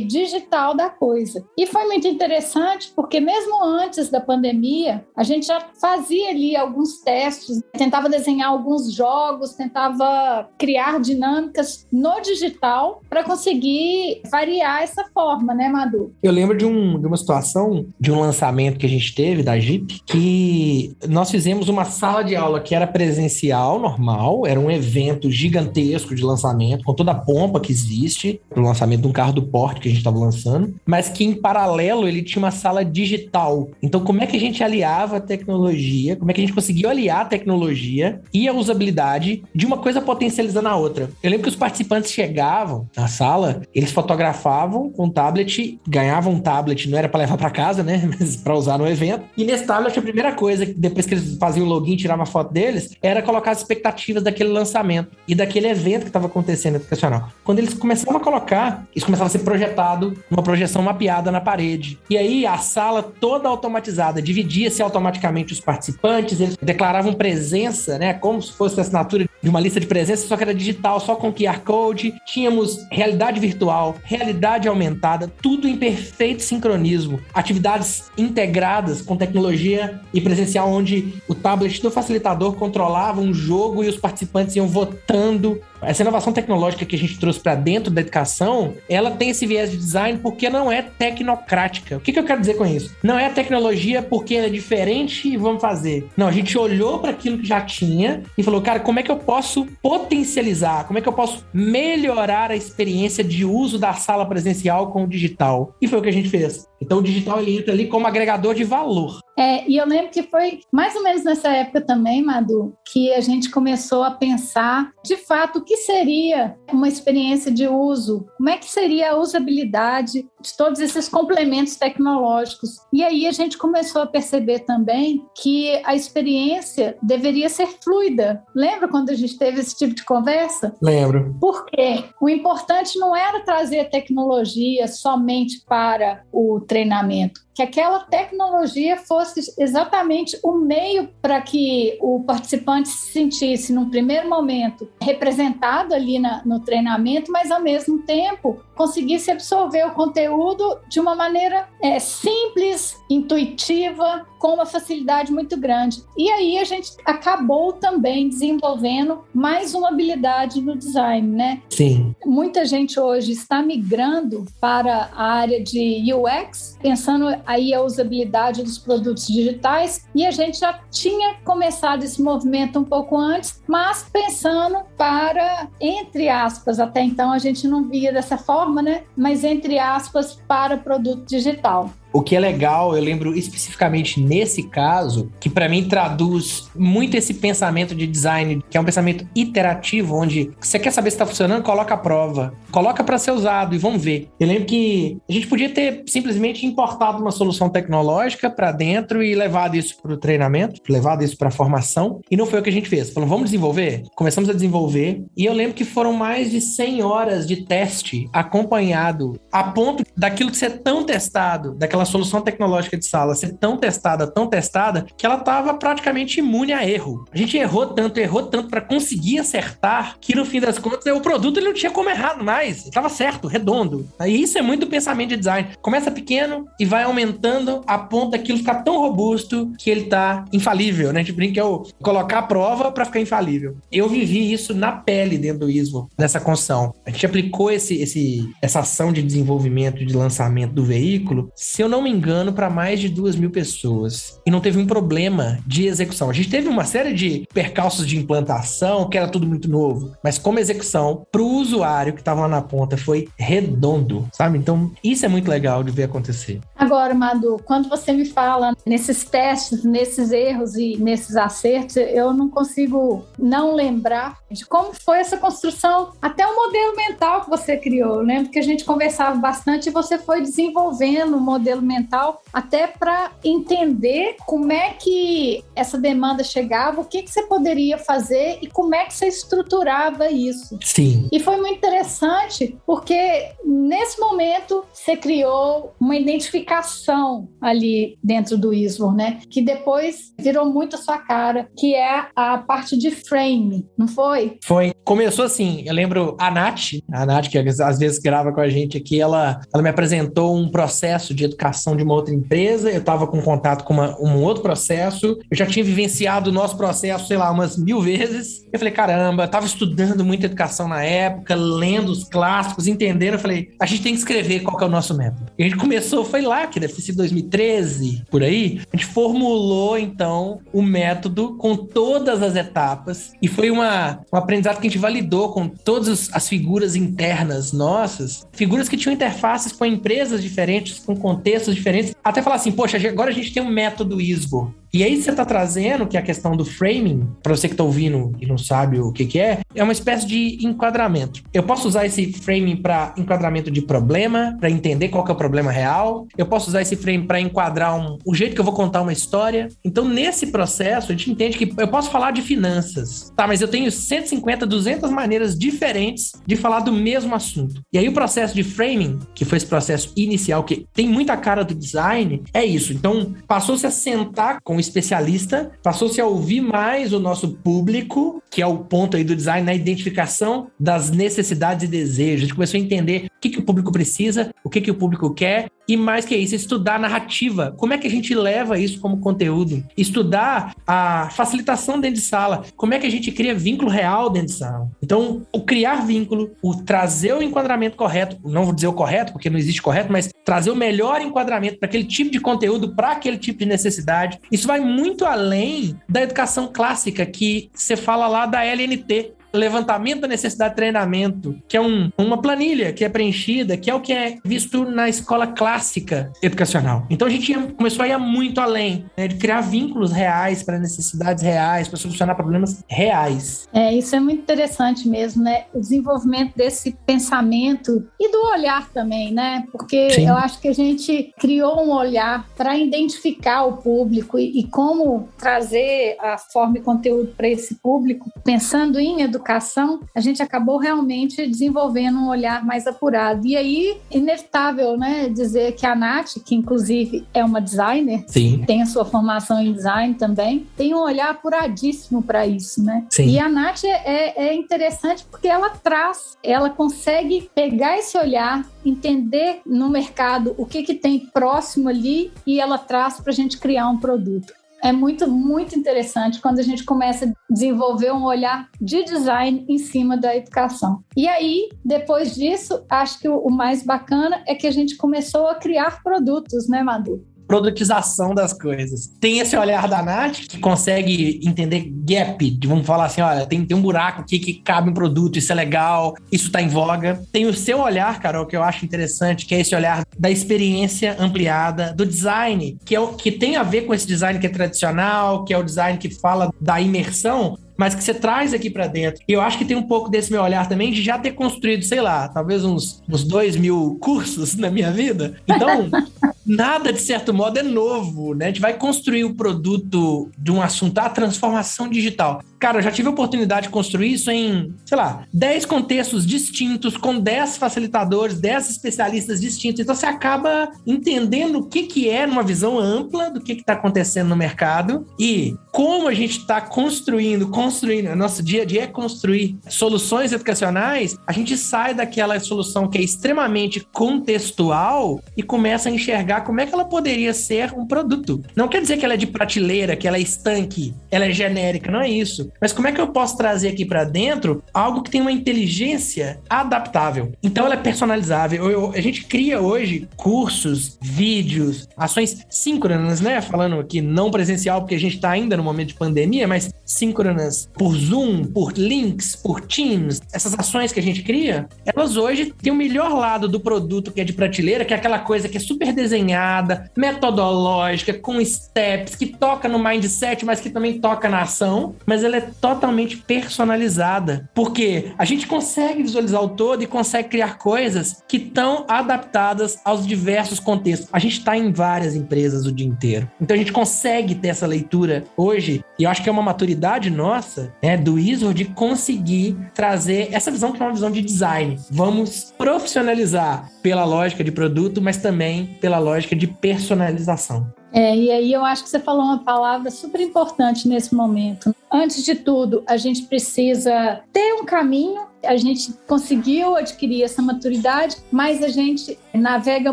digital 0.06 0.74
da 0.74 0.88
coisa. 0.90 1.44
E 1.56 1.66
foi 1.66 1.84
muito 1.86 2.06
interessante 2.06 2.92
porque 2.94 3.20
mesmo 3.20 3.62
antes 3.62 4.08
da 4.10 4.20
pandemia, 4.20 5.04
a 5.16 5.22
gente 5.22 5.46
já 5.46 5.60
fazia 5.80 6.30
ali 6.30 6.56
alguns 6.56 6.98
testes, 6.98 7.60
tentava 7.72 8.08
desenhar 8.08 8.48
alguns 8.48 8.92
jogos, 8.92 9.54
tentava 9.54 10.48
criar 10.58 11.00
dinâmicas 11.00 11.86
no 11.92 12.20
digital 12.20 13.02
para 13.08 13.24
conseguir 13.24 14.22
variar 14.30 14.82
essa 14.82 15.04
forma, 15.12 15.54
né, 15.54 15.68
Madu? 15.68 16.12
Eu 16.22 16.32
lembro 16.32 16.56
de, 16.56 16.64
um, 16.64 16.98
de 17.00 17.06
uma 17.06 17.16
situação, 17.16 17.86
de 17.98 18.10
um 18.10 18.20
lançamento 18.20 18.78
que 18.78 18.86
a 18.86 18.88
gente 18.88 19.14
teve 19.14 19.42
da 19.42 19.58
Jeep, 19.58 20.02
que 20.06 20.96
nós 21.08 21.30
fizemos 21.30 21.68
uma 21.68 21.84
sala 21.84 22.22
de 22.22 22.36
aula 22.36 22.60
que 22.60 22.74
era 22.74 22.86
presencial, 22.86 23.78
normal, 23.78 24.46
era 24.46 24.58
um 24.58 24.70
evento 24.70 25.30
gigantesco 25.30 26.14
de 26.14 26.22
lançamento, 26.22 26.84
com 26.84 26.94
toda 26.94 27.12
a 27.12 27.14
pompa 27.14 27.60
que 27.60 27.72
existe, 27.72 28.40
para 28.48 28.60
o 28.60 28.64
lançamento 28.64 29.02
de 29.02 29.08
um 29.08 29.12
carro 29.14 29.32
do 29.32 29.42
porte 29.42 29.80
que 29.80 29.88
a 29.88 29.90
gente 29.90 30.00
estava 30.00 30.18
lançando, 30.18 30.74
mas 30.84 31.08
que 31.08 31.24
em 31.24 31.34
paralelo 31.34 32.06
ele 32.06 32.22
tinha 32.22 32.42
uma 32.42 32.50
sala 32.50 32.84
digital. 32.84 33.70
Então, 33.82 34.04
como 34.04 34.22
é 34.22 34.26
que 34.26 34.36
a 34.36 34.40
gente 34.40 34.62
aliava 34.62 35.16
a 35.16 35.20
tecnologia? 35.20 36.16
Como 36.16 36.30
é 36.30 36.34
que 36.34 36.40
a 36.40 36.44
gente 36.44 36.54
conseguiu 36.54 36.90
aliar 36.90 37.22
a 37.22 37.24
tecnologia 37.24 38.20
e 38.32 38.46
a 38.46 38.52
usabilidade 38.52 39.42
de 39.54 39.64
uma 39.64 39.78
coisa 39.78 40.00
potencializando 40.00 40.68
a 40.68 40.76
outra? 40.76 41.10
Eu 41.22 41.30
lembro 41.30 41.44
que 41.44 41.48
os 41.48 41.56
participantes 41.56 42.10
chegavam 42.10 42.88
na 42.96 43.08
sala, 43.08 43.62
eles 43.74 43.92
fotografavam 43.92 44.90
com 44.90 45.08
tablet, 45.08 45.78
ganhavam 45.88 46.34
um 46.34 46.40
tablet, 46.40 46.90
não 46.90 46.98
era 46.98 47.08
para 47.08 47.20
levar 47.20 47.38
para 47.38 47.50
casa, 47.50 47.82
né? 47.82 48.02
Mas 48.18 48.36
para 48.36 48.54
usar 48.54 48.76
no 48.76 48.86
evento. 48.86 49.24
E 49.36 49.44
nesse 49.44 49.64
tablet, 49.64 49.98
a 49.98 50.02
primeira 50.02 50.32
coisa, 50.32 50.66
depois 50.66 51.06
que 51.06 51.14
eles 51.14 51.36
faziam 51.38 51.66
o 51.66 51.68
login, 51.68 51.96
tiravam 51.96 52.24
a 52.24 52.26
foto 52.26 52.52
deles, 52.52 52.90
era 53.00 53.22
colocar 53.22 53.52
as 53.52 53.58
expectativas 53.58 54.22
daquele 54.22 54.50
lançamento 54.50 55.10
e 55.26 55.34
daquele 55.34 55.68
evento 55.68 56.02
que 56.02 56.08
estava 56.08 56.26
acontecendo 56.26 56.76
educacional. 56.76 57.28
Quando 57.44 57.60
eles 57.60 57.74
começavam 57.74 58.20
a 58.20 58.24
colocar, 58.24 58.86
isso 59.04 59.06
começava 59.06 59.26
a 59.26 59.30
ser 59.30 59.40
projetado, 59.40 60.14
uma 60.30 60.42
projeção 60.42 60.82
mapeada 60.82 61.30
na 61.30 61.40
parede. 61.40 61.98
E 62.08 62.16
aí 62.16 62.46
a 62.46 62.56
sala 62.58 63.02
toda 63.02 63.48
automatizada, 63.48 64.22
dividia-se 64.22 64.82
automaticamente 64.82 65.52
os 65.52 65.60
participantes, 65.60 66.40
eles 66.40 66.56
declaravam 66.60 67.12
presença, 67.12 67.98
né? 67.98 68.14
Como 68.14 68.40
se 68.40 68.52
fosse 68.52 68.78
a 68.78 68.82
assinatura 68.82 69.28
de 69.42 69.48
uma 69.48 69.60
lista 69.60 69.78
de 69.78 69.86
presença, 69.86 70.26
só 70.26 70.36
que 70.36 70.42
era 70.42 70.54
digital, 70.54 70.98
só 71.00 71.14
com 71.14 71.32
QR 71.32 71.60
Code. 71.60 72.14
Tínhamos 72.24 72.86
realidade 72.90 73.38
virtual, 73.38 73.96
realidade 74.02 74.68
aumentada, 74.68 75.30
tudo 75.42 75.68
em 75.68 75.76
perfeito 75.76 76.42
sincronismo. 76.42 77.20
Atividades 77.34 78.10
integradas 78.16 79.02
com 79.02 79.16
tecnologia 79.16 80.00
e 80.14 80.20
presencial, 80.20 80.70
onde 80.70 81.14
o 81.28 81.34
tablet 81.34 81.82
do 81.82 81.90
facilitador 81.90 82.54
controlava 82.54 83.20
um 83.20 83.34
jogo 83.34 83.84
e 83.84 83.88
os 83.88 83.96
participantes 83.96 84.56
iam 84.56 84.66
votando 84.66 85.60
essa 85.86 86.02
inovação 86.02 86.32
tecnológica 86.32 86.84
que 86.84 86.96
a 86.96 86.98
gente 86.98 87.18
trouxe 87.18 87.40
para 87.40 87.54
dentro 87.54 87.90
da 87.90 88.00
educação, 88.00 88.74
ela 88.88 89.10
tem 89.10 89.30
esse 89.30 89.46
viés 89.46 89.70
de 89.70 89.76
design 89.76 90.18
porque 90.22 90.48
não 90.48 90.70
é 90.70 90.82
tecnocrática. 90.82 91.96
O 91.96 92.00
que, 92.00 92.12
que 92.12 92.18
eu 92.18 92.24
quero 92.24 92.40
dizer 92.40 92.54
com 92.54 92.66
isso? 92.66 92.94
Não 93.02 93.18
é 93.18 93.28
tecnologia 93.28 94.02
porque 94.02 94.36
é 94.36 94.48
diferente 94.48 95.28
e 95.28 95.36
vamos 95.36 95.60
fazer. 95.60 96.08
Não, 96.16 96.28
a 96.28 96.32
gente 96.32 96.56
olhou 96.56 96.98
para 96.98 97.10
aquilo 97.10 97.38
que 97.38 97.46
já 97.46 97.60
tinha 97.60 98.22
e 98.36 98.42
falou, 98.42 98.60
cara, 98.60 98.80
como 98.80 99.00
é 99.00 99.02
que 99.02 99.10
eu 99.10 99.16
posso 99.16 99.66
potencializar? 99.82 100.84
Como 100.86 100.98
é 100.98 101.02
que 101.02 101.08
eu 101.08 101.12
posso 101.12 101.44
melhorar 101.52 102.50
a 102.50 102.56
experiência 102.56 103.22
de 103.22 103.44
uso 103.44 103.78
da 103.78 103.94
sala 103.94 104.26
presencial 104.26 104.90
com 104.90 105.04
o 105.04 105.08
digital? 105.08 105.74
E 105.80 105.88
foi 105.88 105.98
o 105.98 106.02
que 106.02 106.08
a 106.08 106.12
gente 106.12 106.28
fez. 106.28 106.66
Então 106.84 106.98
o 106.98 107.02
digital 107.02 107.40
ele 107.40 107.56
entra 107.56 107.72
ali 107.72 107.86
como 107.86 108.06
agregador 108.06 108.54
de 108.54 108.62
valor. 108.62 109.18
É, 109.36 109.68
e 109.68 109.76
eu 109.76 109.86
lembro 109.86 110.10
que 110.10 110.22
foi 110.22 110.60
mais 110.70 110.94
ou 110.94 111.02
menos 111.02 111.24
nessa 111.24 111.48
época 111.48 111.80
também, 111.80 112.22
Madu, 112.22 112.74
que 112.92 113.12
a 113.12 113.20
gente 113.20 113.50
começou 113.50 114.04
a 114.04 114.10
pensar 114.10 114.92
de 115.02 115.16
fato 115.16 115.58
o 115.58 115.64
que 115.64 115.78
seria 115.78 116.56
uma 116.72 116.86
experiência 116.86 117.50
de 117.50 117.66
uso, 117.66 118.26
como 118.36 118.50
é 118.50 118.58
que 118.58 118.70
seria 118.70 119.12
a 119.12 119.18
usabilidade 119.18 120.24
de 120.44 120.56
todos 120.56 120.78
esses 120.78 121.08
complementos 121.08 121.76
tecnológicos. 121.76 122.76
E 122.92 123.02
aí 123.02 123.26
a 123.26 123.32
gente 123.32 123.56
começou 123.56 124.02
a 124.02 124.06
perceber 124.06 124.60
também 124.60 125.24
que 125.34 125.80
a 125.84 125.94
experiência 125.94 126.96
deveria 127.02 127.48
ser 127.48 127.66
fluida. 127.82 128.44
Lembra 128.54 128.88
quando 128.88 129.10
a 129.10 129.14
gente 129.14 129.38
teve 129.38 129.60
esse 129.60 129.76
tipo 129.76 129.94
de 129.94 130.04
conversa? 130.04 130.76
Lembro. 130.82 131.34
Por 131.40 131.64
quê? 131.66 132.04
O 132.20 132.28
importante 132.28 132.98
não 132.98 133.16
era 133.16 133.40
trazer 133.40 133.88
tecnologia 133.88 134.86
somente 134.86 135.64
para 135.66 136.22
o 136.30 136.60
treinamento 136.60 137.43
que 137.54 137.62
aquela 137.62 138.00
tecnologia 138.00 138.96
fosse 138.96 139.54
exatamente 139.58 140.36
o 140.42 140.52
meio 140.58 141.08
para 141.22 141.40
que 141.40 141.96
o 142.00 142.24
participante 142.24 142.88
se 142.88 143.12
sentisse, 143.12 143.72
num 143.72 143.88
primeiro 143.88 144.28
momento, 144.28 144.90
representado 145.00 145.94
ali 145.94 146.18
na, 146.18 146.42
no 146.44 146.60
treinamento, 146.60 147.30
mas 147.30 147.50
ao 147.50 147.62
mesmo 147.62 148.02
tempo 148.02 148.60
conseguisse 148.74 149.30
absorver 149.30 149.86
o 149.86 149.92
conteúdo 149.92 150.80
de 150.88 150.98
uma 150.98 151.14
maneira 151.14 151.68
é, 151.80 152.00
simples, 152.00 153.00
intuitiva, 153.08 154.26
com 154.44 154.56
uma 154.56 154.66
facilidade 154.66 155.32
muito 155.32 155.56
grande. 155.56 156.04
E 156.18 156.30
aí 156.30 156.58
a 156.58 156.64
gente 156.64 156.92
acabou 157.06 157.72
também 157.72 158.28
desenvolvendo 158.28 159.24
mais 159.32 159.72
uma 159.72 159.88
habilidade 159.88 160.60
no 160.60 160.76
design, 160.76 161.26
né? 161.26 161.62
Sim. 161.70 162.14
Muita 162.26 162.66
gente 162.66 163.00
hoje 163.00 163.32
está 163.32 163.62
migrando 163.62 164.44
para 164.60 165.08
a 165.14 165.24
área 165.32 165.64
de 165.64 166.12
UX, 166.12 166.78
pensando 166.82 167.34
aí 167.46 167.72
a 167.72 167.80
usabilidade 167.80 168.62
dos 168.62 168.76
produtos 168.76 169.26
digitais, 169.28 170.06
e 170.14 170.26
a 170.26 170.30
gente 170.30 170.58
já 170.58 170.78
tinha 170.90 171.36
começado 171.42 172.02
esse 172.02 172.20
movimento 172.20 172.78
um 172.78 172.84
pouco 172.84 173.16
antes, 173.16 173.62
mas 173.66 174.06
pensando 174.12 174.80
para, 174.98 175.70
entre 175.80 176.28
aspas, 176.28 176.78
até 176.78 177.02
então 177.02 177.32
a 177.32 177.38
gente 177.38 177.66
não 177.66 177.88
via 177.88 178.12
dessa 178.12 178.36
forma, 178.36 178.82
né? 178.82 179.04
Mas 179.16 179.42
entre 179.42 179.78
aspas, 179.78 180.38
para 180.46 180.76
produto 180.76 181.24
digital. 181.24 181.90
O 182.14 182.22
que 182.22 182.36
é 182.36 182.38
legal, 182.38 182.96
eu 182.96 183.02
lembro 183.02 183.36
especificamente 183.36 184.20
nesse 184.20 184.62
caso, 184.62 185.32
que 185.40 185.50
para 185.50 185.68
mim 185.68 185.88
traduz 185.88 186.70
muito 186.72 187.16
esse 187.16 187.34
pensamento 187.34 187.92
de 187.92 188.06
design, 188.06 188.62
que 188.70 188.76
é 188.76 188.80
um 188.80 188.84
pensamento 188.84 189.26
iterativo, 189.34 190.14
onde 190.14 190.52
você 190.60 190.78
quer 190.78 190.92
saber 190.92 191.10
se 191.10 191.16
está 191.16 191.26
funcionando, 191.26 191.64
coloca 191.64 191.92
a 191.92 191.96
prova, 191.96 192.54
coloca 192.70 193.02
para 193.02 193.18
ser 193.18 193.32
usado 193.32 193.74
e 193.74 193.78
vamos 193.78 194.00
ver. 194.00 194.28
Eu 194.38 194.46
lembro 194.46 194.64
que 194.64 195.18
a 195.28 195.32
gente 195.32 195.48
podia 195.48 195.68
ter 195.68 196.04
simplesmente 196.06 196.64
importado 196.64 197.20
uma 197.20 197.32
solução 197.32 197.68
tecnológica 197.68 198.48
para 198.48 198.70
dentro 198.70 199.20
e 199.20 199.34
levado 199.34 199.74
isso 199.74 200.00
para 200.00 200.12
o 200.12 200.16
treinamento, 200.16 200.80
levado 200.88 201.24
isso 201.24 201.36
para 201.36 201.48
a 201.48 201.50
formação, 201.50 202.20
e 202.30 202.36
não 202.36 202.46
foi 202.46 202.60
o 202.60 202.62
que 202.62 202.70
a 202.70 202.72
gente 202.72 202.88
fez. 202.88 203.10
Falamos, 203.10 203.34
vamos 203.34 203.50
desenvolver? 203.50 204.04
Começamos 204.14 204.48
a 204.48 204.52
desenvolver, 204.52 205.24
e 205.36 205.44
eu 205.44 205.52
lembro 205.52 205.74
que 205.74 205.84
foram 205.84 206.12
mais 206.12 206.52
de 206.52 206.60
100 206.60 207.02
horas 207.02 207.44
de 207.44 207.64
teste 207.64 208.28
acompanhado, 208.32 209.36
a 209.50 209.64
ponto 209.64 210.04
daquilo 210.16 210.52
que 210.52 210.56
ser 210.56 210.78
tão 210.78 211.02
testado, 211.02 211.74
daquela 211.74 212.03
uma 212.04 212.10
solução 212.10 212.40
tecnológica 212.42 212.96
de 212.96 213.06
sala 213.06 213.34
ser 213.34 213.54
tão 213.54 213.76
testada, 213.76 214.26
tão 214.26 214.46
testada, 214.46 215.06
que 215.16 215.24
ela 215.24 215.36
estava 215.36 215.74
praticamente 215.74 216.40
imune 216.40 216.72
a 216.72 216.86
erro. 216.88 217.24
A 217.32 217.36
gente 217.36 217.56
errou 217.56 217.86
tanto, 217.86 218.18
errou 218.18 218.46
tanto 218.46 218.68
para 218.68 218.80
conseguir 218.80 219.38
acertar, 219.38 220.16
que 220.20 220.34
no 220.34 220.44
fim 220.44 220.60
das 220.60 220.78
contas 220.78 221.04
o 221.14 221.20
produto 221.20 221.58
ele 221.58 221.66
não 221.66 221.74
tinha 221.74 221.90
como 221.90 222.10
errar 222.10 222.42
mais. 222.42 222.84
Estava 222.84 223.08
certo, 223.08 223.48
redondo. 223.48 224.06
E 224.20 224.42
isso 224.42 224.58
é 224.58 224.62
muito 224.62 224.86
pensamento 224.86 225.30
de 225.30 225.36
design. 225.38 225.70
Começa 225.80 226.10
pequeno 226.10 226.66
e 226.78 226.84
vai 226.84 227.04
aumentando 227.04 227.82
a 227.86 227.98
ponto 227.98 228.32
daquilo 228.32 228.58
ficar 228.58 228.82
tão 228.82 228.98
robusto 228.98 229.72
que 229.78 229.88
ele 229.88 230.04
tá 230.04 230.44
infalível, 230.52 231.12
né? 231.12 231.20
A 231.20 231.22
gente 231.22 231.34
brinca 231.34 231.60
é 231.60 231.64
o 231.64 231.86
colocar 232.02 232.40
a 232.40 232.42
prova 232.42 232.90
para 232.90 233.04
ficar 233.04 233.20
infalível. 233.20 233.76
Eu 233.90 234.08
vivi 234.08 234.52
isso 234.52 234.74
na 234.74 234.92
pele 234.92 235.38
dentro 235.38 235.60
do 235.60 235.70
ISO, 235.70 236.08
nessa 236.18 236.40
construção. 236.40 236.92
A 237.06 237.10
gente 237.10 237.24
aplicou 237.24 237.70
esse, 237.70 237.94
esse, 238.02 238.50
essa 238.60 238.80
ação 238.80 239.12
de 239.12 239.22
desenvolvimento, 239.22 240.04
de 240.04 240.14
lançamento 240.14 240.72
do 240.72 240.84
veículo. 240.84 241.50
Se 241.54 241.80
eu 241.80 241.88
não 241.88 241.93
me 242.02 242.10
engano, 242.10 242.52
para 242.52 242.70
mais 242.70 243.00
de 243.00 243.08
duas 243.08 243.36
mil 243.36 243.50
pessoas. 243.50 244.40
E 244.46 244.50
não 244.50 244.60
teve 244.60 244.78
um 244.78 244.86
problema 244.86 245.58
de 245.66 245.86
execução. 245.86 246.30
A 246.30 246.32
gente 246.32 246.50
teve 246.50 246.68
uma 246.68 246.84
série 246.84 247.12
de 247.12 247.46
percalços 247.52 248.06
de 248.06 248.16
implantação, 248.16 249.08
que 249.08 249.18
era 249.18 249.28
tudo 249.28 249.46
muito 249.46 249.68
novo. 249.68 250.16
Mas 250.22 250.38
como 250.38 250.58
execução, 250.58 251.26
para 251.30 251.42
o 251.42 251.56
usuário 251.56 252.12
que 252.12 252.20
estava 252.20 252.42
lá 252.42 252.48
na 252.48 252.62
ponta, 252.62 252.96
foi 252.96 253.28
redondo, 253.38 254.28
sabe? 254.32 254.58
Então, 254.58 254.90
isso 255.02 255.24
é 255.24 255.28
muito 255.28 255.48
legal 255.48 255.82
de 255.82 255.90
ver 255.90 256.04
acontecer. 256.04 256.60
Agora, 256.76 257.14
Madu, 257.14 257.60
quando 257.64 257.88
você 257.88 258.12
me 258.12 258.24
fala 258.24 258.76
nesses 258.86 259.24
testes, 259.24 259.84
nesses 259.84 260.30
erros 260.32 260.74
e 260.74 260.96
nesses 260.98 261.36
acertos, 261.36 261.96
eu 261.96 262.32
não 262.32 262.48
consigo 262.48 263.24
não 263.38 263.74
lembrar 263.74 264.38
de 264.50 264.64
como 264.66 264.92
foi 264.92 265.18
essa 265.18 265.36
construção, 265.36 266.10
até 266.20 266.46
o 266.46 266.54
modelo 266.54 266.96
mental 266.96 267.42
que 267.42 267.50
você 267.50 267.76
criou. 267.76 268.16
Eu 268.16 268.22
lembro 268.22 268.50
que 268.50 268.58
a 268.58 268.62
gente 268.62 268.84
conversava 268.84 269.36
bastante 269.38 269.88
e 269.88 269.92
você 269.92 270.18
foi 270.18 270.40
desenvolvendo 270.40 271.36
o 271.36 271.40
modelo 271.40 271.82
mental 271.84 272.42
até 272.52 272.86
para 272.86 273.32
entender 273.42 274.36
como 274.46 274.72
é 274.72 274.90
que 274.90 275.64
essa 275.74 275.98
demanda 275.98 276.42
chegava, 276.42 277.00
o 277.00 277.04
que, 277.04 277.22
que 277.22 277.30
você 277.30 277.42
poderia 277.42 277.98
fazer 277.98 278.58
e 278.62 278.66
como 278.66 278.94
é 278.94 279.04
que 279.04 279.14
você 279.14 279.26
estruturava 279.26 280.30
isso. 280.30 280.78
Sim. 280.82 281.28
E 281.32 281.40
foi 281.40 281.56
muito 281.56 281.76
interessante 281.76 282.76
porque 282.86 283.52
nesse 283.64 284.18
momento 284.20 284.84
você 284.92 285.16
criou 285.16 285.94
uma 286.00 286.16
identificação 286.16 287.48
ali 287.60 288.18
dentro 288.22 288.56
do 288.56 288.72
Isvor, 288.72 289.14
né? 289.14 289.40
Que 289.50 289.62
depois 289.62 290.32
virou 290.38 290.66
muito 290.66 290.96
a 290.96 290.98
sua 290.98 291.18
cara, 291.18 291.68
que 291.76 291.94
é 291.94 292.26
a 292.34 292.58
parte 292.58 292.96
de 292.96 293.10
frame, 293.10 293.86
não 293.96 294.08
foi? 294.08 294.58
Foi. 294.64 294.92
Começou 295.04 295.44
assim, 295.44 295.84
eu 295.86 295.92
lembro 295.92 296.34
a 296.40 296.50
Nath, 296.50 296.94
a 297.12 297.26
Nath 297.26 297.48
que 297.48 297.58
às 297.58 297.98
vezes 297.98 298.18
grava 298.18 298.52
com 298.52 298.60
a 298.60 298.68
gente 298.68 298.96
aqui, 298.96 299.20
ela, 299.20 299.60
ela 299.72 299.82
me 299.82 299.90
apresentou 299.90 300.56
um 300.56 300.70
processo 300.70 301.34
de 301.34 301.44
educação 301.44 301.63
de 301.96 302.02
uma 302.02 302.14
outra 302.14 302.34
empresa, 302.34 302.90
eu 302.90 302.98
estava 302.98 303.26
com 303.26 303.40
contato 303.40 303.84
com 303.84 303.94
uma, 303.94 304.18
um 304.20 304.42
outro 304.42 304.62
processo, 304.62 305.38
eu 305.50 305.56
já 305.56 305.66
tinha 305.66 305.84
vivenciado 305.84 306.50
o 306.50 306.52
nosso 306.52 306.76
processo, 306.76 307.26
sei 307.26 307.36
lá, 307.36 307.50
umas 307.50 307.76
mil 307.76 308.00
vezes. 308.00 308.66
Eu 308.72 308.78
falei, 308.78 308.92
caramba, 308.92 309.44
estava 309.44 309.66
estudando 309.66 310.24
muita 310.24 310.46
educação 310.46 310.88
na 310.88 311.02
época, 311.02 311.54
lendo 311.54 312.10
os 312.10 312.24
clássicos, 312.24 312.86
entendendo. 312.86 313.34
Eu 313.34 313.38
falei, 313.38 313.70
a 313.80 313.86
gente 313.86 314.02
tem 314.02 314.12
que 314.12 314.18
escrever 314.18 314.60
qual 314.60 314.76
que 314.76 314.84
é 314.84 314.86
o 314.86 314.90
nosso 314.90 315.16
método. 315.16 315.46
E 315.58 315.64
a 315.64 315.68
gente 315.68 315.78
começou, 315.78 316.24
foi 316.24 316.42
lá, 316.42 316.66
que 316.66 316.80
deve 316.80 316.94
sido 317.00 317.16
2013, 317.16 318.24
por 318.30 318.42
aí. 318.42 318.80
A 318.92 318.96
gente 318.96 319.06
formulou, 319.06 319.98
então, 319.98 320.60
o 320.72 320.82
método 320.82 321.56
com 321.56 321.76
todas 321.76 322.42
as 322.42 322.56
etapas. 322.56 323.32
E 323.40 323.48
foi 323.48 323.70
uma, 323.70 324.20
um 324.32 324.36
aprendizado 324.36 324.80
que 324.80 324.86
a 324.86 324.90
gente 324.90 324.98
validou 324.98 325.52
com 325.52 325.68
todas 325.68 326.30
as 326.32 326.48
figuras 326.48 326.96
internas 326.96 327.72
nossas, 327.72 328.46
figuras 328.52 328.88
que 328.88 328.96
tinham 328.96 329.14
interfaces 329.14 329.72
com 329.72 329.84
empresas 329.84 330.42
diferentes, 330.42 330.98
com 330.98 331.14
contextos 331.16 331.53
diferentes, 331.74 332.14
até 332.22 332.42
falar 332.42 332.56
assim, 332.56 332.72
poxa, 332.72 332.96
agora 333.08 333.30
a 333.30 333.34
gente 333.34 333.52
tem 333.52 333.62
um 333.62 333.68
método 333.68 334.20
ISBO. 334.20 334.74
E 334.94 335.02
aí 335.02 335.20
você 335.20 335.32
está 335.32 335.44
trazendo 335.44 336.06
que 336.06 336.16
a 336.16 336.22
questão 336.22 336.56
do 336.56 336.64
framing, 336.64 337.28
para 337.42 337.56
você 337.56 337.66
que 337.66 337.74
está 337.74 337.82
ouvindo 337.82 338.30
e 338.40 338.46
não 338.46 338.56
sabe 338.56 339.00
o 339.00 339.10
que, 339.10 339.26
que 339.26 339.40
é, 339.40 339.58
é 339.74 339.82
uma 339.82 339.92
espécie 339.92 340.24
de 340.24 340.64
enquadramento. 340.64 341.42
Eu 341.52 341.64
posso 341.64 341.88
usar 341.88 342.06
esse 342.06 342.32
framing 342.32 342.76
para 342.76 343.12
enquadramento 343.16 343.72
de 343.72 343.82
problema, 343.82 344.56
para 344.60 344.70
entender 344.70 345.08
qual 345.08 345.26
é 345.26 345.32
o 345.32 345.34
problema 345.34 345.72
real. 345.72 346.28
Eu 346.38 346.46
posso 346.46 346.68
usar 346.68 346.80
esse 346.80 346.94
frame 346.94 347.26
para 347.26 347.40
enquadrar 347.40 347.98
um, 347.98 348.18
o 348.24 348.32
jeito 348.36 348.54
que 348.54 348.60
eu 348.60 348.64
vou 348.64 348.72
contar 348.72 349.02
uma 349.02 349.12
história. 349.12 349.66
Então, 349.84 350.08
nesse 350.08 350.46
processo, 350.52 351.10
a 351.10 351.16
gente 351.16 351.28
entende 351.28 351.58
que 351.58 351.74
eu 351.76 351.88
posso 351.88 352.08
falar 352.08 352.30
de 352.30 352.40
finanças, 352.40 353.32
tá? 353.34 353.48
Mas 353.48 353.60
eu 353.60 353.66
tenho 353.66 353.90
150, 353.90 354.64
200 354.64 355.10
maneiras 355.10 355.58
diferentes 355.58 356.30
de 356.46 356.54
falar 356.54 356.78
do 356.78 356.92
mesmo 356.92 357.34
assunto. 357.34 357.82
E 357.92 357.98
aí 357.98 358.08
o 358.08 358.12
processo 358.12 358.54
de 358.54 358.62
framing, 358.62 359.18
que 359.34 359.44
foi 359.44 359.58
esse 359.58 359.66
processo 359.66 360.12
inicial, 360.16 360.62
que 360.62 360.86
tem 360.94 361.08
muita 361.08 361.36
cara 361.36 361.64
do 361.64 361.74
design, 361.74 362.44
é 362.54 362.64
isso. 362.64 362.92
Então, 362.92 363.34
passou-se 363.48 363.84
a 363.84 363.90
sentar 363.90 364.58
com 364.62 364.83
especialista, 364.84 365.70
passou-se 365.82 366.20
a 366.20 366.26
ouvir 366.26 366.60
mais 366.60 367.12
o 367.12 367.20
nosso 367.20 367.54
público, 367.54 368.42
que 368.50 368.62
é 368.62 368.66
o 368.66 368.78
ponto 368.78 369.16
aí 369.16 369.24
do 369.24 369.34
design, 369.34 369.66
na 369.66 369.74
identificação 369.74 370.68
das 370.78 371.10
necessidades 371.10 371.84
e 371.84 371.88
desejos. 371.88 372.38
A 372.38 372.46
gente 372.46 372.54
começou 372.54 372.78
a 372.78 372.82
entender 372.82 373.26
que, 373.44 373.50
que 373.50 373.58
o 373.58 373.62
público 373.62 373.92
precisa, 373.92 374.54
o 374.62 374.70
que, 374.70 374.80
que 374.80 374.90
o 374.90 374.94
público 374.94 375.32
quer, 375.34 375.68
e 375.86 375.98
mais 375.98 376.24
que 376.24 376.34
isso, 376.34 376.54
estudar 376.54 376.94
a 376.94 376.98
narrativa. 376.98 377.74
Como 377.76 377.92
é 377.92 377.98
que 377.98 378.06
a 378.06 378.10
gente 378.10 378.34
leva 378.34 378.78
isso 378.78 378.98
como 379.00 379.18
conteúdo? 379.18 379.84
Estudar 379.96 380.74
a 380.86 381.28
facilitação 381.30 382.00
dentro 382.00 382.20
de 382.20 382.26
sala. 382.26 382.64
Como 382.74 382.94
é 382.94 382.98
que 382.98 383.06
a 383.06 383.10
gente 383.10 383.30
cria 383.30 383.54
vínculo 383.54 383.90
real 383.90 384.30
dentro 384.30 384.48
de 384.48 384.54
sala? 384.54 384.88
Então, 385.02 385.42
o 385.52 385.60
criar 385.60 386.06
vínculo, 386.06 386.52
o 386.62 386.74
trazer 386.74 387.34
o 387.34 387.42
enquadramento 387.42 387.96
correto, 387.96 388.38
não 388.42 388.64
vou 388.64 388.74
dizer 388.74 388.86
o 388.86 388.94
correto, 388.94 389.32
porque 389.32 389.50
não 389.50 389.58
existe 389.58 389.82
correto, 389.82 390.10
mas 390.10 390.30
trazer 390.42 390.70
o 390.70 390.76
melhor 390.76 391.20
enquadramento 391.20 391.78
para 391.78 391.86
aquele 391.86 392.04
tipo 392.04 392.30
de 392.30 392.40
conteúdo, 392.40 392.94
para 392.94 393.12
aquele 393.12 393.36
tipo 393.36 393.58
de 393.58 393.66
necessidade. 393.66 394.40
Isso 394.50 394.66
vai 394.66 394.80
muito 394.80 395.26
além 395.26 395.98
da 396.08 396.22
educação 396.22 396.70
clássica 396.72 397.26
que 397.26 397.68
você 397.74 397.94
fala 397.94 398.26
lá 398.26 398.46
da 398.46 398.64
LNT, 398.64 399.34
levantamento 399.56 400.22
da 400.22 400.28
necessidade 400.28 400.70
de 400.70 400.76
treinamento, 400.76 401.56
que 401.68 401.76
é 401.76 401.80
um, 401.80 402.10
uma 402.18 402.40
planilha 402.40 402.92
que 402.92 403.04
é 403.04 403.08
preenchida, 403.08 403.76
que 403.76 403.90
é 403.90 403.94
o 403.94 404.00
que 404.00 404.12
é 404.12 404.36
visto 404.44 404.84
na 404.84 405.08
escola 405.08 405.46
clássica 405.46 406.32
educacional. 406.42 407.06
Então 407.08 407.28
a 407.28 407.30
gente 407.30 407.54
começou 407.74 408.04
a 408.04 408.08
ir 408.08 408.18
muito 408.18 408.60
além, 408.60 409.06
né, 409.16 409.28
de 409.28 409.36
criar 409.36 409.60
vínculos 409.60 410.12
reais 410.12 410.62
para 410.62 410.78
necessidades 410.78 411.42
reais, 411.42 411.88
para 411.88 411.98
solucionar 411.98 412.36
problemas 412.36 412.82
reais. 412.88 413.68
É, 413.72 413.94
isso 413.94 414.14
é 414.16 414.20
muito 414.20 414.40
interessante 414.40 415.08
mesmo, 415.08 415.42
né? 415.42 415.64
O 415.72 415.80
desenvolvimento 415.80 416.54
desse 416.56 416.96
pensamento 417.06 418.06
e 418.20 418.30
do 418.30 418.38
olhar 418.52 418.88
também, 418.90 419.32
né? 419.32 419.64
Porque 419.70 420.10
Sim. 420.10 420.28
eu 420.28 420.36
acho 420.36 420.60
que 420.60 420.68
a 420.68 420.72
gente 420.72 421.32
criou 421.38 421.84
um 421.84 421.92
olhar 421.92 422.46
para 422.56 422.76
identificar 422.76 423.64
o 423.64 423.78
público 423.78 424.38
e, 424.38 424.60
e 424.60 424.66
como 424.68 425.28
trazer 425.38 426.16
a 426.20 426.38
forma 426.38 426.78
e 426.78 426.80
conteúdo 426.80 427.32
para 427.36 427.48
esse 427.48 427.76
público, 427.76 428.30
pensando 428.44 428.98
em 428.98 429.22
educação 429.22 429.43
educação, 429.44 430.00
a 430.14 430.20
gente 430.20 430.42
acabou 430.42 430.78
realmente 430.78 431.46
desenvolvendo 431.46 432.18
um 432.18 432.28
olhar 432.28 432.64
mais 432.64 432.86
apurado. 432.86 433.46
E 433.46 433.56
aí, 433.56 433.98
inevitável, 434.10 434.96
né, 434.96 435.28
dizer 435.28 435.72
que 435.72 435.86
a 435.86 435.94
Nath, 435.94 436.38
que 436.44 436.54
inclusive 436.54 437.26
é 437.34 437.44
uma 437.44 437.60
designer, 437.60 438.24
Sim. 438.26 438.64
tem 438.66 438.82
a 438.82 438.86
sua 438.86 439.04
formação 439.04 439.60
em 439.60 439.72
design 439.72 440.14
também, 440.14 440.66
tem 440.76 440.94
um 440.94 441.00
olhar 441.00 441.30
apuradíssimo 441.30 442.22
para 442.22 442.46
isso, 442.46 442.82
né? 442.82 443.04
Sim. 443.10 443.28
E 443.28 443.38
a 443.38 443.48
Nath 443.48 443.84
é, 443.84 444.48
é 444.48 444.54
interessante 444.54 445.24
porque 445.30 445.46
ela 445.46 445.70
traz, 445.70 446.38
ela 446.42 446.70
consegue 446.70 447.50
pegar 447.54 447.98
esse 447.98 448.16
olhar, 448.16 448.64
entender 448.84 449.60
no 449.66 449.90
mercado 449.90 450.54
o 450.56 450.64
que, 450.64 450.82
que 450.82 450.94
tem 450.94 451.18
próximo 451.18 451.88
ali 451.88 452.32
e 452.46 452.60
ela 452.60 452.78
traz 452.78 453.20
para 453.20 453.30
a 453.30 453.34
gente 453.34 453.58
criar 453.58 453.88
um 453.88 453.98
produto 453.98 454.52
é 454.84 454.92
muito, 454.92 455.26
muito 455.26 455.76
interessante 455.78 456.42
quando 456.42 456.58
a 456.58 456.62
gente 456.62 456.84
começa 456.84 457.24
a 457.24 457.32
desenvolver 457.48 458.12
um 458.12 458.24
olhar 458.24 458.68
de 458.78 459.02
design 459.02 459.64
em 459.66 459.78
cima 459.78 460.14
da 460.14 460.36
educação. 460.36 461.02
E 461.16 461.26
aí, 461.26 461.70
depois 461.82 462.34
disso, 462.34 462.84
acho 462.90 463.18
que 463.18 463.26
o 463.26 463.48
mais 463.48 463.82
bacana 463.82 464.44
é 464.46 464.54
que 464.54 464.66
a 464.66 464.70
gente 464.70 464.98
começou 464.98 465.46
a 465.48 465.54
criar 465.54 466.02
produtos, 466.02 466.68
né, 466.68 466.82
Madu? 466.82 467.24
Produtização 467.54 468.34
das 468.34 468.52
coisas. 468.52 469.08
Tem 469.20 469.38
esse 469.38 469.56
olhar 469.56 469.86
da 469.86 470.02
Nath, 470.02 470.40
que 470.48 470.58
consegue 470.58 471.40
entender 471.44 471.88
gap, 471.88 472.58
vamos 472.66 472.84
falar 472.84 473.06
assim, 473.06 473.20
olha, 473.20 473.46
tem, 473.46 473.64
tem 473.64 473.76
um 473.76 473.80
buraco 473.80 474.22
aqui 474.22 474.40
que 474.40 474.54
cabe 474.54 474.90
um 474.90 474.94
produto, 474.94 475.38
isso 475.38 475.52
é 475.52 475.54
legal, 475.54 476.14
isso 476.32 476.50
tá 476.50 476.60
em 476.60 476.68
voga. 476.68 477.22
Tem 477.30 477.46
o 477.46 477.54
seu 477.54 477.80
olhar, 477.80 478.18
Carol, 478.18 478.46
que 478.46 478.56
eu 478.56 478.62
acho 478.62 478.84
interessante, 478.84 479.46
que 479.46 479.54
é 479.54 479.60
esse 479.60 479.74
olhar 479.74 480.04
da 480.18 480.30
experiência 480.30 481.16
ampliada, 481.18 481.92
do 481.92 482.04
design, 482.04 482.76
que 482.84 482.94
é 482.94 483.00
o 483.00 483.14
que 483.14 483.30
tem 483.30 483.56
a 483.56 483.62
ver 483.62 483.82
com 483.82 483.94
esse 483.94 484.06
design 484.06 484.38
que 484.40 484.46
é 484.46 484.50
tradicional, 484.50 485.44
que 485.44 485.54
é 485.54 485.58
o 485.58 485.62
design 485.62 485.96
que 485.98 486.10
fala 486.10 486.52
da 486.60 486.80
imersão, 486.80 487.56
mas 487.76 487.94
que 487.94 488.02
você 488.02 488.14
traz 488.14 488.54
aqui 488.54 488.70
para 488.70 488.86
dentro. 488.86 489.22
E 489.28 489.32
eu 489.32 489.40
acho 489.40 489.58
que 489.58 489.64
tem 489.64 489.76
um 489.76 489.82
pouco 489.82 490.08
desse 490.08 490.30
meu 490.30 490.42
olhar 490.42 490.68
também 490.68 490.92
de 490.92 491.02
já 491.02 491.18
ter 491.18 491.32
construído, 491.32 491.84
sei 491.84 492.00
lá, 492.00 492.28
talvez 492.28 492.64
uns, 492.64 493.02
uns 493.08 493.24
dois 493.24 493.56
mil 493.56 493.98
cursos 494.00 494.54
na 494.54 494.70
minha 494.70 494.90
vida. 494.90 495.34
Então, 495.46 495.88
nada 496.46 496.92
de 496.92 497.00
certo 497.00 497.32
modo 497.32 497.58
é 497.58 497.62
novo, 497.62 498.34
né? 498.34 498.46
A 498.46 498.48
gente 498.48 498.60
vai 498.60 498.74
construir 498.74 499.24
o 499.24 499.34
produto 499.34 500.30
de 500.38 500.50
um 500.50 500.60
assunto, 500.62 500.98
a 500.98 501.08
transformação 501.08 501.88
digital. 501.88 502.42
Cara, 502.64 502.78
eu 502.78 502.82
já 502.82 502.90
tive 502.90 503.08
a 503.08 503.10
oportunidade 503.10 503.66
de 503.66 503.68
construir 503.68 504.14
isso 504.14 504.30
em, 504.30 504.74
sei 504.86 504.96
lá, 504.96 505.26
10 505.34 505.66
contextos 505.66 506.24
distintos, 506.24 506.96
com 506.96 507.20
10 507.20 507.58
facilitadores, 507.58 508.40
10 508.40 508.70
especialistas 508.70 509.38
distintos. 509.38 509.80
Então 509.80 509.94
você 509.94 510.06
acaba 510.06 510.70
entendendo 510.86 511.58
o 511.58 511.66
que, 511.66 511.82
que 511.82 512.08
é 512.08 512.26
numa 512.26 512.42
visão 512.42 512.78
ampla 512.78 513.28
do 513.28 513.38
que 513.38 513.52
está 513.52 513.74
acontecendo 513.74 514.30
no 514.30 514.36
mercado 514.36 515.06
e 515.20 515.54
como 515.70 516.08
a 516.08 516.14
gente 516.14 516.38
está 516.38 516.58
construindo, 516.60 517.50
construindo, 517.50 518.16
nosso 518.16 518.42
dia 518.42 518.62
a 518.62 518.64
dia 518.64 518.84
é 518.84 518.86
construir 518.86 519.58
soluções 519.68 520.32
educacionais, 520.32 521.18
a 521.26 521.32
gente 521.32 521.58
sai 521.58 521.92
daquela 521.92 522.40
solução 522.40 522.88
que 522.88 522.96
é 522.96 523.02
extremamente 523.02 523.86
contextual 523.92 525.20
e 525.36 525.42
começa 525.42 525.90
a 525.90 525.92
enxergar 525.92 526.42
como 526.42 526.62
é 526.62 526.66
que 526.66 526.72
ela 526.72 526.86
poderia 526.86 527.34
ser 527.34 527.74
um 527.74 527.86
produto. 527.86 528.42
Não 528.56 528.68
quer 528.68 528.80
dizer 528.80 528.96
que 528.96 529.04
ela 529.04 529.14
é 529.14 529.18
de 529.18 529.26
prateleira, 529.26 529.96
que 529.96 530.08
ela 530.08 530.16
é 530.16 530.20
estanque, 530.20 530.94
ela 531.10 531.26
é 531.26 531.32
genérica, 531.32 531.90
não 531.90 532.00
é 532.00 532.08
isso. 532.08 532.53
Mas 532.60 532.72
como 532.72 532.88
é 532.88 532.92
que 532.92 533.00
eu 533.00 533.08
posso 533.08 533.36
trazer 533.36 533.68
aqui 533.68 533.84
para 533.84 534.04
dentro 534.04 534.62
algo 534.72 535.02
que 535.02 535.10
tem 535.10 535.20
uma 535.20 535.32
inteligência 535.32 536.40
adaptável? 536.48 537.32
Então 537.42 537.66
ela 537.66 537.74
é 537.74 537.78
personalizável. 537.78 538.70
Eu, 538.70 538.92
a 538.92 539.00
gente 539.00 539.24
cria 539.24 539.60
hoje 539.60 540.08
cursos, 540.16 540.98
vídeos, 541.00 541.88
ações 541.96 542.44
síncronas, 542.48 543.20
né? 543.20 543.40
Falando 543.40 543.78
aqui 543.78 544.00
não 544.00 544.30
presencial, 544.30 544.80
porque 544.80 544.94
a 544.94 545.00
gente 545.00 545.16
está 545.16 545.30
ainda 545.30 545.56
no 545.56 545.62
momento 545.62 545.88
de 545.88 545.94
pandemia, 545.94 546.48
mas 546.48 546.70
síncronas 546.84 547.68
por 547.74 547.94
Zoom, 547.94 548.44
por 548.44 548.72
links, 548.72 549.36
por 549.36 549.60
Teams. 549.60 550.20
Essas 550.32 550.58
ações 550.58 550.92
que 550.92 551.00
a 551.00 551.02
gente 551.02 551.22
cria, 551.22 551.68
elas 551.84 552.16
hoje 552.16 552.52
têm 552.62 552.72
o 552.72 552.76
melhor 552.76 553.12
lado 553.12 553.48
do 553.48 553.60
produto 553.60 554.12
que 554.12 554.20
é 554.20 554.24
de 554.24 554.32
prateleira, 554.32 554.84
que 554.84 554.94
é 554.94 554.96
aquela 554.96 555.18
coisa 555.18 555.48
que 555.48 555.56
é 555.56 555.60
super 555.60 555.92
desenhada, 555.92 556.90
metodológica, 556.96 558.14
com 558.14 558.44
steps, 558.44 559.14
que 559.14 559.26
toca 559.26 559.68
no 559.68 559.78
mindset, 559.78 560.44
mas 560.44 560.60
que 560.60 560.70
também 560.70 561.00
toca 561.00 561.28
na 561.28 561.42
ação. 561.42 561.94
Mas 562.06 562.22
ela 562.22 562.36
é 562.36 562.40
totalmente 562.60 563.16
personalizada. 563.16 564.48
Porque 564.54 565.12
a 565.18 565.24
gente 565.24 565.46
consegue 565.46 566.02
visualizar 566.02 566.42
o 566.42 566.48
todo 566.48 566.82
e 566.82 566.86
consegue 566.86 567.28
criar 567.28 567.58
coisas 567.58 568.22
que 568.28 568.36
estão 568.36 568.84
adaptadas 568.88 569.78
aos 569.84 570.06
diversos 570.06 570.60
contextos. 570.60 571.08
A 571.12 571.18
gente 571.18 571.38
está 571.38 571.56
em 571.56 571.72
várias 571.72 572.14
empresas 572.14 572.66
o 572.66 572.72
dia 572.72 572.86
inteiro. 572.86 573.30
Então 573.40 573.54
a 573.54 573.58
gente 573.58 573.72
consegue 573.72 574.34
ter 574.34 574.48
essa 574.48 574.66
leitura 574.66 575.24
hoje, 575.36 575.84
e 575.98 576.04
eu 576.04 576.10
acho 576.10 576.22
que 576.22 576.28
é 576.28 576.32
uma 576.32 576.42
maturidade 576.42 577.10
nossa, 577.10 577.72
né, 577.82 577.96
do 577.96 578.18
ISO, 578.18 578.54
de 578.54 578.64
conseguir 578.64 579.56
trazer 579.74 580.28
essa 580.32 580.50
visão 580.50 580.72
que 580.72 580.82
é 580.82 580.84
uma 580.84 580.92
visão 580.92 581.10
de 581.10 581.22
design. 581.22 581.78
Vamos 581.90 582.52
profissionalizar 582.56 583.70
pela 583.82 584.04
lógica 584.04 584.42
de 584.42 584.52
produto, 584.52 585.00
mas 585.00 585.16
também 585.16 585.76
pela 585.80 585.98
lógica 585.98 586.34
de 586.34 586.46
personalização. 586.46 587.72
É, 587.94 588.16
e 588.16 588.30
aí 588.30 588.52
eu 588.52 588.64
acho 588.64 588.82
que 588.82 588.90
você 588.90 588.98
falou 588.98 589.22
uma 589.22 589.44
palavra 589.44 589.88
super 589.88 590.20
importante 590.20 590.88
nesse 590.88 591.14
momento. 591.14 591.74
Antes 591.90 592.24
de 592.24 592.34
tudo, 592.34 592.82
a 592.88 592.96
gente 592.96 593.22
precisa 593.22 594.20
ter 594.32 594.52
um 594.54 594.64
caminho 594.64 595.22
a 595.46 595.56
gente 595.56 595.92
conseguiu 596.06 596.76
adquirir 596.76 597.22
essa 597.22 597.42
maturidade, 597.42 598.16
mas 598.30 598.62
a 598.62 598.68
gente 598.68 599.18
navega 599.32 599.92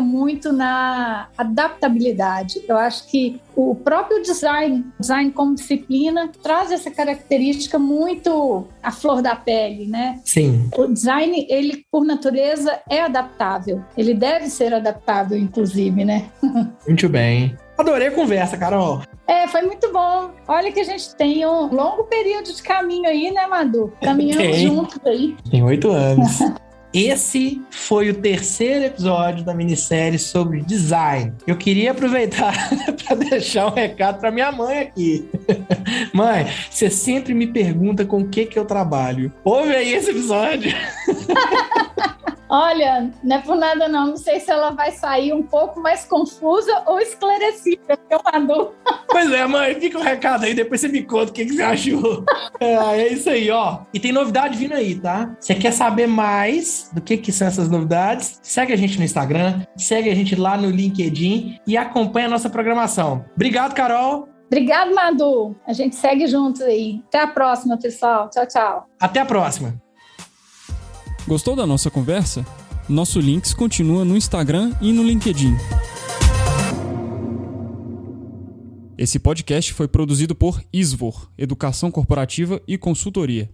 muito 0.00 0.52
na 0.52 1.28
adaptabilidade. 1.36 2.62
Eu 2.68 2.76
acho 2.76 3.06
que 3.08 3.40
o 3.54 3.74
próprio 3.74 4.22
design, 4.22 4.84
design 4.98 5.30
como 5.30 5.54
disciplina, 5.54 6.30
traz 6.42 6.72
essa 6.72 6.90
característica 6.90 7.78
muito 7.78 8.66
à 8.82 8.90
flor 8.90 9.20
da 9.20 9.36
pele, 9.36 9.86
né? 9.86 10.20
Sim. 10.24 10.70
O 10.76 10.86
design, 10.86 11.46
ele 11.48 11.84
por 11.90 12.04
natureza 12.04 12.80
é 12.88 13.02
adaptável. 13.02 13.84
Ele 13.96 14.14
deve 14.14 14.48
ser 14.48 14.72
adaptável, 14.72 15.36
inclusive, 15.36 16.04
né? 16.04 16.30
Muito 16.86 17.08
bem. 17.08 17.56
Adorei 17.82 18.06
a 18.06 18.12
conversa, 18.12 18.56
Carol. 18.56 19.02
É, 19.26 19.48
foi 19.48 19.62
muito 19.62 19.92
bom. 19.92 20.30
Olha 20.46 20.70
que 20.70 20.78
a 20.78 20.84
gente 20.84 21.16
tem 21.16 21.44
um 21.44 21.66
longo 21.74 22.04
período 22.04 22.52
de 22.52 22.62
caminho 22.62 23.08
aí, 23.08 23.32
né, 23.32 23.44
Madu? 23.48 23.92
Caminhando 24.00 24.52
juntos 24.54 25.00
aí. 25.04 25.36
Tem 25.50 25.64
oito 25.64 25.90
anos. 25.90 26.38
Esse 26.94 27.60
foi 27.70 28.10
o 28.10 28.14
terceiro 28.14 28.84
episódio 28.84 29.42
da 29.42 29.54
minissérie 29.54 30.18
sobre 30.18 30.60
design. 30.60 31.32
Eu 31.46 31.56
queria 31.56 31.90
aproveitar 31.90 32.52
para 33.02 33.16
deixar 33.16 33.66
um 33.66 33.74
recado 33.74 34.20
para 34.20 34.30
minha 34.30 34.52
mãe 34.52 34.78
aqui. 34.80 35.28
mãe, 36.12 36.46
você 36.70 36.90
sempre 36.90 37.32
me 37.32 37.46
pergunta 37.46 38.04
com 38.04 38.18
o 38.18 38.28
que 38.28 38.44
que 38.44 38.58
eu 38.58 38.66
trabalho. 38.66 39.32
Ouve 39.42 39.74
aí 39.74 39.94
esse 39.94 40.10
episódio. 40.10 40.70
Olha, 42.54 43.10
não 43.24 43.36
é 43.36 43.38
por 43.40 43.56
nada 43.56 43.88
não. 43.88 44.08
Não 44.08 44.16
sei 44.18 44.38
se 44.38 44.50
ela 44.50 44.72
vai 44.72 44.90
sair 44.90 45.32
um 45.32 45.42
pouco 45.42 45.80
mais 45.80 46.04
confusa 46.04 46.82
ou 46.84 47.00
esclarecida, 47.00 47.98
eu 48.10 48.20
mando. 48.30 48.74
Pois 49.08 49.32
é, 49.32 49.46
mãe, 49.46 49.74
fica 49.80 49.96
o 49.96 50.02
um 50.02 50.04
recado 50.04 50.44
aí, 50.44 50.52
depois 50.52 50.82
você 50.82 50.88
me 50.88 51.02
conta 51.02 51.30
o 51.30 51.32
que, 51.32 51.46
que 51.46 51.54
você 51.54 51.62
achou. 51.62 52.24
É, 52.60 52.74
é, 52.74 53.08
isso 53.12 53.30
aí, 53.30 53.50
ó. 53.50 53.80
E 53.94 53.98
tem 53.98 54.12
novidade 54.12 54.58
vindo 54.58 54.74
aí, 54.74 54.94
tá? 54.94 55.34
Você 55.40 55.54
quer 55.54 55.72
saber 55.72 56.06
mais 56.06 56.90
do 56.92 57.00
que, 57.00 57.16
que 57.16 57.32
são 57.32 57.48
essas 57.48 57.70
novidades? 57.70 58.38
Segue 58.42 58.74
a 58.74 58.76
gente 58.76 58.98
no 58.98 59.04
Instagram, 59.04 59.62
segue 59.74 60.10
a 60.10 60.14
gente 60.14 60.36
lá 60.36 60.56
no 60.56 60.68
LinkedIn 60.68 61.58
e 61.66 61.76
acompanha 61.76 62.26
a 62.26 62.30
nossa 62.30 62.50
programação. 62.50 63.24
Obrigado, 63.34 63.74
Carol. 63.74 64.28
Obrigado, 64.46 64.94
Madu. 64.94 65.56
A 65.66 65.72
gente 65.72 65.96
segue 65.96 66.26
juntos 66.26 66.60
aí. 66.60 67.02
Até 67.08 67.20
a 67.20 67.26
próxima, 67.26 67.78
pessoal. 67.78 68.28
Tchau, 68.28 68.46
tchau. 68.46 68.86
Até 69.00 69.20
a 69.20 69.24
próxima. 69.24 69.80
Gostou 71.26 71.54
da 71.54 71.64
nossa 71.64 71.88
conversa? 71.90 72.44
Nosso 72.88 73.20
Links 73.20 73.54
continua 73.54 74.04
no 74.04 74.16
Instagram 74.16 74.72
e 74.80 74.92
no 74.92 75.04
LinkedIn. 75.04 75.54
Esse 78.98 79.18
podcast 79.18 79.72
foi 79.72 79.86
produzido 79.86 80.34
por 80.34 80.60
Isvor, 80.72 81.30
Educação 81.38 81.90
Corporativa 81.92 82.60
e 82.66 82.76
Consultoria. 82.76 83.48